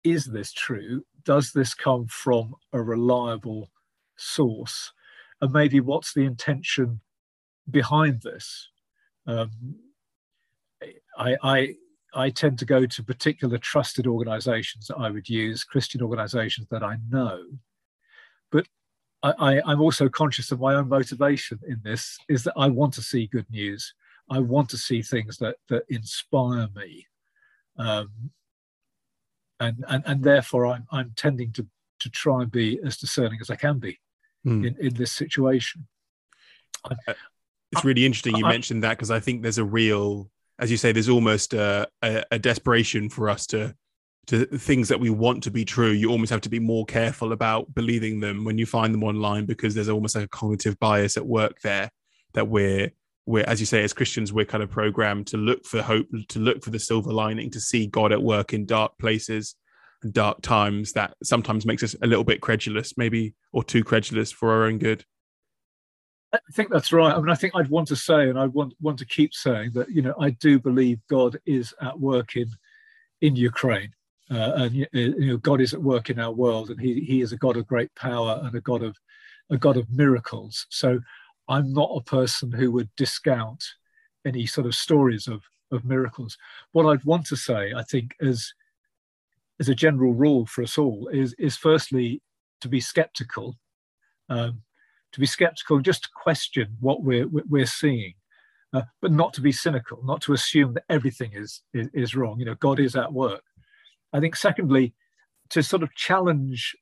is 0.03 0.25
this 0.25 0.51
true? 0.51 1.05
Does 1.23 1.51
this 1.51 1.75
come 1.75 2.07
from 2.07 2.55
a 2.73 2.81
reliable 2.81 3.69
source? 4.15 4.91
And 5.41 5.51
maybe 5.51 5.79
what's 5.79 6.13
the 6.13 6.25
intention 6.25 7.01
behind 7.69 8.21
this? 8.21 8.69
Um, 9.27 9.51
I, 11.17 11.37
I 11.43 11.75
I 12.13 12.29
tend 12.29 12.59
to 12.59 12.65
go 12.65 12.85
to 12.85 13.03
particular 13.03 13.57
trusted 13.57 14.05
organizations 14.05 14.87
that 14.87 14.97
I 14.97 15.09
would 15.09 15.29
use, 15.29 15.63
Christian 15.63 16.01
organizations 16.01 16.67
that 16.69 16.83
I 16.83 16.97
know. 17.09 17.43
I, 19.23 19.61
am 19.71 19.81
also 19.81 20.09
conscious 20.09 20.51
of 20.51 20.59
my 20.59 20.73
own 20.73 20.89
motivation 20.89 21.59
in 21.67 21.79
this 21.83 22.17
is 22.27 22.43
that 22.43 22.53
I 22.57 22.67
want 22.69 22.93
to 22.95 23.01
see 23.01 23.27
good 23.27 23.49
news. 23.51 23.93
I 24.29 24.39
want 24.39 24.69
to 24.69 24.77
see 24.77 25.01
things 25.01 25.37
that, 25.37 25.57
that 25.69 25.83
inspire 25.89 26.67
me. 26.75 27.07
Um, 27.77 28.31
and, 29.59 29.85
and, 29.87 30.03
and 30.07 30.23
therefore, 30.23 30.65
I'm, 30.67 30.87
I'm 30.91 31.13
tending 31.15 31.51
to, 31.53 31.67
to 31.99 32.09
try 32.09 32.41
and 32.41 32.51
be 32.51 32.79
as 32.83 32.97
discerning 32.97 33.39
as 33.41 33.51
I 33.51 33.55
can 33.55 33.77
be 33.77 33.99
mm. 34.45 34.65
in, 34.65 34.75
in 34.79 34.93
this 34.95 35.11
situation. 35.11 35.87
I, 36.83 36.95
it's 37.71 37.85
really 37.85 38.05
interesting 38.05 38.35
you 38.35 38.45
I, 38.45 38.49
mentioned 38.49 38.83
that 38.83 38.97
because 38.97 39.11
I 39.11 39.19
think 39.19 39.43
there's 39.43 39.59
a 39.59 39.63
real 39.63 40.31
as 40.61 40.69
you 40.69 40.77
say, 40.77 40.91
there's 40.91 41.09
almost 41.09 41.55
a, 41.55 41.89
a, 42.03 42.23
a, 42.31 42.39
desperation 42.39 43.09
for 43.09 43.29
us 43.29 43.47
to 43.47 43.75
to 44.27 44.45
things 44.45 44.87
that 44.89 44.99
we 44.99 45.09
want 45.09 45.43
to 45.43 45.51
be 45.51 45.65
true. 45.65 45.91
You 45.91 46.09
almost 46.09 46.31
have 46.31 46.41
to 46.41 46.49
be 46.49 46.59
more 46.59 46.85
careful 46.85 47.31
about 47.31 47.73
believing 47.73 48.19
them 48.19 48.45
when 48.45 48.57
you 48.57 48.65
find 48.65 48.93
them 48.93 49.03
online 49.03 49.45
because 49.45 49.73
there's 49.73 49.89
almost 49.89 50.15
like 50.15 50.25
a 50.25 50.29
cognitive 50.29 50.79
bias 50.79 51.17
at 51.17 51.25
work 51.25 51.61
there 51.61 51.89
that 52.33 52.47
we're 52.47 52.91
we're 53.25 53.43
as 53.43 53.59
you 53.59 53.65
say 53.65 53.83
as 53.83 53.93
Christians 53.93 54.33
we're 54.33 54.45
kind 54.45 54.63
of 54.63 54.69
programmed 54.69 55.27
to 55.27 55.37
look 55.37 55.65
for 55.65 55.81
hope, 55.81 56.07
to 56.29 56.39
look 56.39 56.63
for 56.63 56.69
the 56.71 56.79
silver 56.79 57.11
lining, 57.11 57.49
to 57.51 57.59
see 57.59 57.87
God 57.87 58.11
at 58.11 58.21
work 58.21 58.53
in 58.53 58.65
dark 58.65 58.97
places 58.99 59.55
and 60.03 60.13
dark 60.13 60.41
times. 60.41 60.93
That 60.93 61.15
sometimes 61.23 61.65
makes 61.65 61.83
us 61.83 61.95
a 62.01 62.07
little 62.07 62.23
bit 62.23 62.41
credulous, 62.41 62.97
maybe 62.97 63.33
or 63.51 63.63
too 63.63 63.83
credulous 63.83 64.31
for 64.31 64.51
our 64.51 64.65
own 64.65 64.77
good. 64.77 65.05
I 66.33 66.39
think 66.53 66.69
that's 66.71 66.93
right. 66.93 67.13
I 67.13 67.19
mean, 67.19 67.29
I 67.29 67.35
think 67.35 67.55
I'd 67.55 67.69
want 67.69 67.89
to 67.89 67.95
say, 67.95 68.29
and 68.29 68.39
I 68.39 68.47
want 68.47 68.73
want 68.79 68.97
to 68.99 69.05
keep 69.05 69.33
saying 69.33 69.71
that 69.73 69.89
you 69.89 70.01
know 70.01 70.13
I 70.19 70.31
do 70.31 70.59
believe 70.59 70.99
God 71.09 71.37
is 71.45 71.73
at 71.81 71.99
work 71.99 72.35
in 72.35 72.47
in 73.21 73.35
Ukraine, 73.35 73.91
uh, 74.31 74.53
and 74.55 74.75
you 74.75 74.87
know 74.93 75.37
God 75.37 75.61
is 75.61 75.73
at 75.73 75.81
work 75.81 76.09
in 76.09 76.19
our 76.19 76.31
world, 76.31 76.69
and 76.69 76.79
He 76.79 77.01
He 77.01 77.21
is 77.21 77.31
a 77.31 77.37
God 77.37 77.57
of 77.57 77.67
great 77.67 77.93
power 77.95 78.39
and 78.43 78.55
a 78.55 78.61
God 78.61 78.81
of 78.81 78.97
a 79.49 79.57
God 79.57 79.77
of 79.77 79.91
miracles. 79.91 80.65
So 80.69 80.99
I'm 81.49 81.73
not 81.73 81.91
a 81.93 82.01
person 82.01 82.51
who 82.51 82.71
would 82.71 82.89
discount 82.95 83.63
any 84.25 84.45
sort 84.45 84.67
of 84.67 84.75
stories 84.75 85.27
of 85.27 85.41
of 85.71 85.85
miracles. 85.85 86.37
What 86.71 86.85
I'd 86.85 87.03
want 87.03 87.25
to 87.27 87.35
say, 87.35 87.73
I 87.75 87.83
think, 87.83 88.15
as 88.21 88.53
as 89.59 89.69
a 89.69 89.75
general 89.75 90.13
rule 90.13 90.45
for 90.45 90.63
us 90.63 90.77
all, 90.77 91.09
is 91.11 91.35
is 91.37 91.57
firstly 91.57 92.21
to 92.61 92.69
be 92.69 92.79
skeptical. 92.79 93.57
Um, 94.29 94.61
to 95.11 95.19
be 95.19 95.25
skeptical, 95.25 95.79
just 95.79 96.03
to 96.03 96.09
question 96.15 96.77
what 96.79 97.03
we're 97.03 97.27
we're 97.27 97.65
seeing, 97.65 98.13
uh, 98.73 98.83
but 99.01 99.11
not 99.11 99.33
to 99.33 99.41
be 99.41 99.51
cynical, 99.51 100.01
not 100.03 100.21
to 100.21 100.33
assume 100.33 100.73
that 100.73 100.85
everything 100.89 101.31
is, 101.33 101.61
is, 101.73 101.89
is 101.93 102.15
wrong. 102.15 102.39
You 102.39 102.45
know, 102.45 102.55
God 102.55 102.79
is 102.79 102.95
at 102.95 103.11
work. 103.11 103.43
I 104.13 104.19
think, 104.19 104.35
secondly, 104.35 104.93
to 105.49 105.63
sort 105.63 105.83
of 105.83 105.93
challenge 105.95 106.75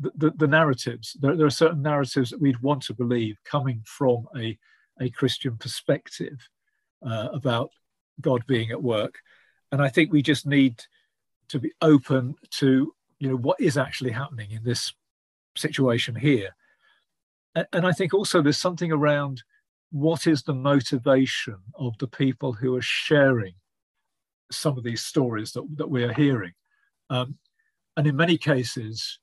the, 0.00 0.12
the, 0.16 0.30
the 0.36 0.46
narratives. 0.46 1.16
There, 1.20 1.36
there, 1.36 1.46
are 1.46 1.50
certain 1.50 1.82
narratives 1.82 2.30
that 2.30 2.40
we'd 2.40 2.60
want 2.60 2.82
to 2.84 2.94
believe 2.94 3.36
coming 3.44 3.82
from 3.84 4.26
a 4.36 4.58
a 4.98 5.10
Christian 5.10 5.58
perspective 5.58 6.48
uh, 7.06 7.28
about 7.32 7.70
God 8.20 8.46
being 8.46 8.70
at 8.70 8.82
work, 8.82 9.18
and 9.70 9.82
I 9.82 9.90
think 9.90 10.10
we 10.10 10.22
just 10.22 10.46
need 10.46 10.82
to 11.48 11.58
be 11.58 11.72
open 11.82 12.34
to 12.52 12.94
you 13.18 13.28
know 13.28 13.36
what 13.36 13.60
is 13.60 13.76
actually 13.76 14.12
happening 14.12 14.50
in 14.50 14.64
this 14.64 14.92
situation 15.54 16.14
here 16.14 16.50
and 17.72 17.86
I 17.86 17.92
think 17.92 18.12
also 18.12 18.42
there's 18.42 18.58
something 18.58 18.92
around 18.92 19.42
what 19.90 20.26
is 20.26 20.42
the 20.42 20.54
motivation 20.54 21.56
of 21.74 21.96
the 21.98 22.08
people 22.08 22.52
who 22.52 22.74
are 22.76 22.82
sharing 22.82 23.54
some 24.50 24.78
of 24.78 24.84
these 24.84 25.02
stories 25.02 25.52
that, 25.52 25.66
that 25.76 25.90
we 25.90 26.04
are 26.04 26.12
hearing. 26.12 26.52
Um, 27.10 27.38
and 27.96 28.06
in 28.06 28.16
many 28.16 28.38
cases, 28.38 29.18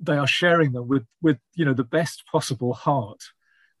they 0.00 0.16
are 0.16 0.26
sharing 0.26 0.72
them 0.72 0.88
with, 0.88 1.04
with 1.22 1.38
you 1.54 1.64
know, 1.64 1.74
the 1.74 1.84
best 1.84 2.24
possible 2.30 2.72
heart 2.72 3.22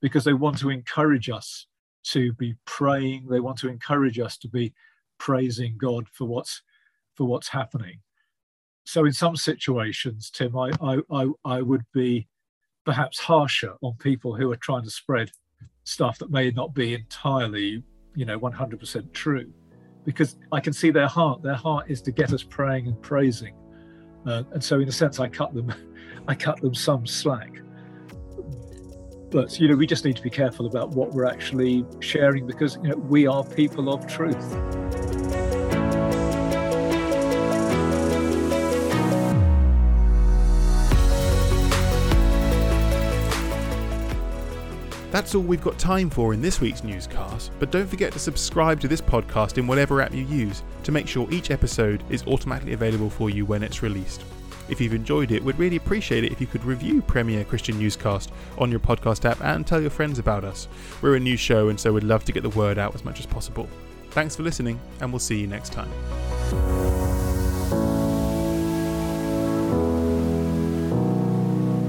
because 0.00 0.24
they 0.24 0.32
want 0.32 0.58
to 0.58 0.70
encourage 0.70 1.30
us 1.30 1.66
to 2.04 2.32
be 2.34 2.54
praying. 2.66 3.26
They 3.28 3.40
want 3.40 3.58
to 3.58 3.68
encourage 3.68 4.18
us 4.18 4.36
to 4.38 4.48
be 4.48 4.74
praising 5.18 5.76
God 5.78 6.06
for 6.12 6.26
what's, 6.26 6.62
for 7.14 7.24
what's 7.24 7.48
happening. 7.48 8.00
So 8.84 9.06
in 9.06 9.12
some 9.12 9.36
situations, 9.36 10.30
Tim, 10.30 10.56
I, 10.56 10.70
I, 10.80 10.98
I, 11.10 11.26
I 11.44 11.62
would 11.62 11.84
be 11.92 12.28
perhaps 12.84 13.18
harsher 13.18 13.74
on 13.80 13.94
people 13.94 14.34
who 14.34 14.52
are 14.52 14.56
trying 14.56 14.84
to 14.84 14.90
spread 14.90 15.30
stuff 15.84 16.18
that 16.18 16.30
may 16.30 16.50
not 16.50 16.74
be 16.74 16.94
entirely, 16.94 17.82
you 18.14 18.24
know, 18.24 18.38
100% 18.38 19.12
true. 19.12 19.50
Because 20.04 20.36
I 20.52 20.60
can 20.60 20.72
see 20.72 20.90
their 20.90 21.08
heart. 21.08 21.42
Their 21.42 21.54
heart 21.54 21.90
is 21.90 22.02
to 22.02 22.12
get 22.12 22.32
us 22.32 22.42
praying 22.42 22.86
and 22.86 23.00
praising, 23.00 23.54
uh, 24.26 24.42
and 24.52 24.62
so 24.62 24.80
in 24.80 24.88
a 24.88 24.92
sense, 24.92 25.18
I 25.18 25.28
cut 25.28 25.54
them, 25.54 25.72
I 26.28 26.34
cut 26.34 26.60
them 26.60 26.74
some 26.74 27.06
slack. 27.06 27.50
But 29.30 29.58
you 29.58 29.68
know, 29.68 29.76
we 29.76 29.86
just 29.86 30.04
need 30.04 30.16
to 30.16 30.22
be 30.22 30.30
careful 30.30 30.66
about 30.66 30.90
what 30.90 31.12
we're 31.12 31.26
actually 31.26 31.84
sharing 32.00 32.46
because 32.46 32.76
you 32.76 32.90
know 32.90 32.96
we 32.96 33.26
are 33.26 33.42
people 33.42 33.92
of 33.92 34.06
truth. 34.06 34.83
That's 45.14 45.36
all 45.36 45.42
we've 45.42 45.62
got 45.62 45.78
time 45.78 46.10
for 46.10 46.34
in 46.34 46.42
this 46.42 46.60
week's 46.60 46.82
newscast, 46.82 47.52
but 47.60 47.70
don't 47.70 47.86
forget 47.86 48.12
to 48.14 48.18
subscribe 48.18 48.80
to 48.80 48.88
this 48.88 49.00
podcast 49.00 49.58
in 49.58 49.66
whatever 49.68 50.00
app 50.00 50.12
you 50.12 50.24
use 50.24 50.64
to 50.82 50.90
make 50.90 51.06
sure 51.06 51.30
each 51.30 51.52
episode 51.52 52.02
is 52.10 52.26
automatically 52.26 52.72
available 52.72 53.08
for 53.08 53.30
you 53.30 53.46
when 53.46 53.62
it's 53.62 53.80
released. 53.80 54.24
If 54.68 54.80
you've 54.80 54.92
enjoyed 54.92 55.30
it, 55.30 55.40
we'd 55.40 55.56
really 55.56 55.76
appreciate 55.76 56.24
it 56.24 56.32
if 56.32 56.40
you 56.40 56.48
could 56.48 56.64
review 56.64 57.00
Premier 57.00 57.44
Christian 57.44 57.78
Newscast 57.78 58.32
on 58.58 58.72
your 58.72 58.80
podcast 58.80 59.24
app 59.24 59.40
and 59.40 59.64
tell 59.64 59.80
your 59.80 59.88
friends 59.88 60.18
about 60.18 60.42
us. 60.42 60.66
We're 61.00 61.14
a 61.14 61.20
new 61.20 61.36
show, 61.36 61.68
and 61.68 61.78
so 61.78 61.92
we'd 61.92 62.02
love 62.02 62.24
to 62.24 62.32
get 62.32 62.42
the 62.42 62.50
word 62.50 62.76
out 62.76 62.96
as 62.96 63.04
much 63.04 63.20
as 63.20 63.26
possible. 63.26 63.68
Thanks 64.10 64.34
for 64.34 64.42
listening, 64.42 64.80
and 65.00 65.12
we'll 65.12 65.20
see 65.20 65.38
you 65.38 65.46
next 65.46 65.72
time. 65.72 65.92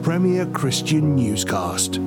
Premier 0.04 0.46
Christian 0.46 1.16
Newscast. 1.16 2.00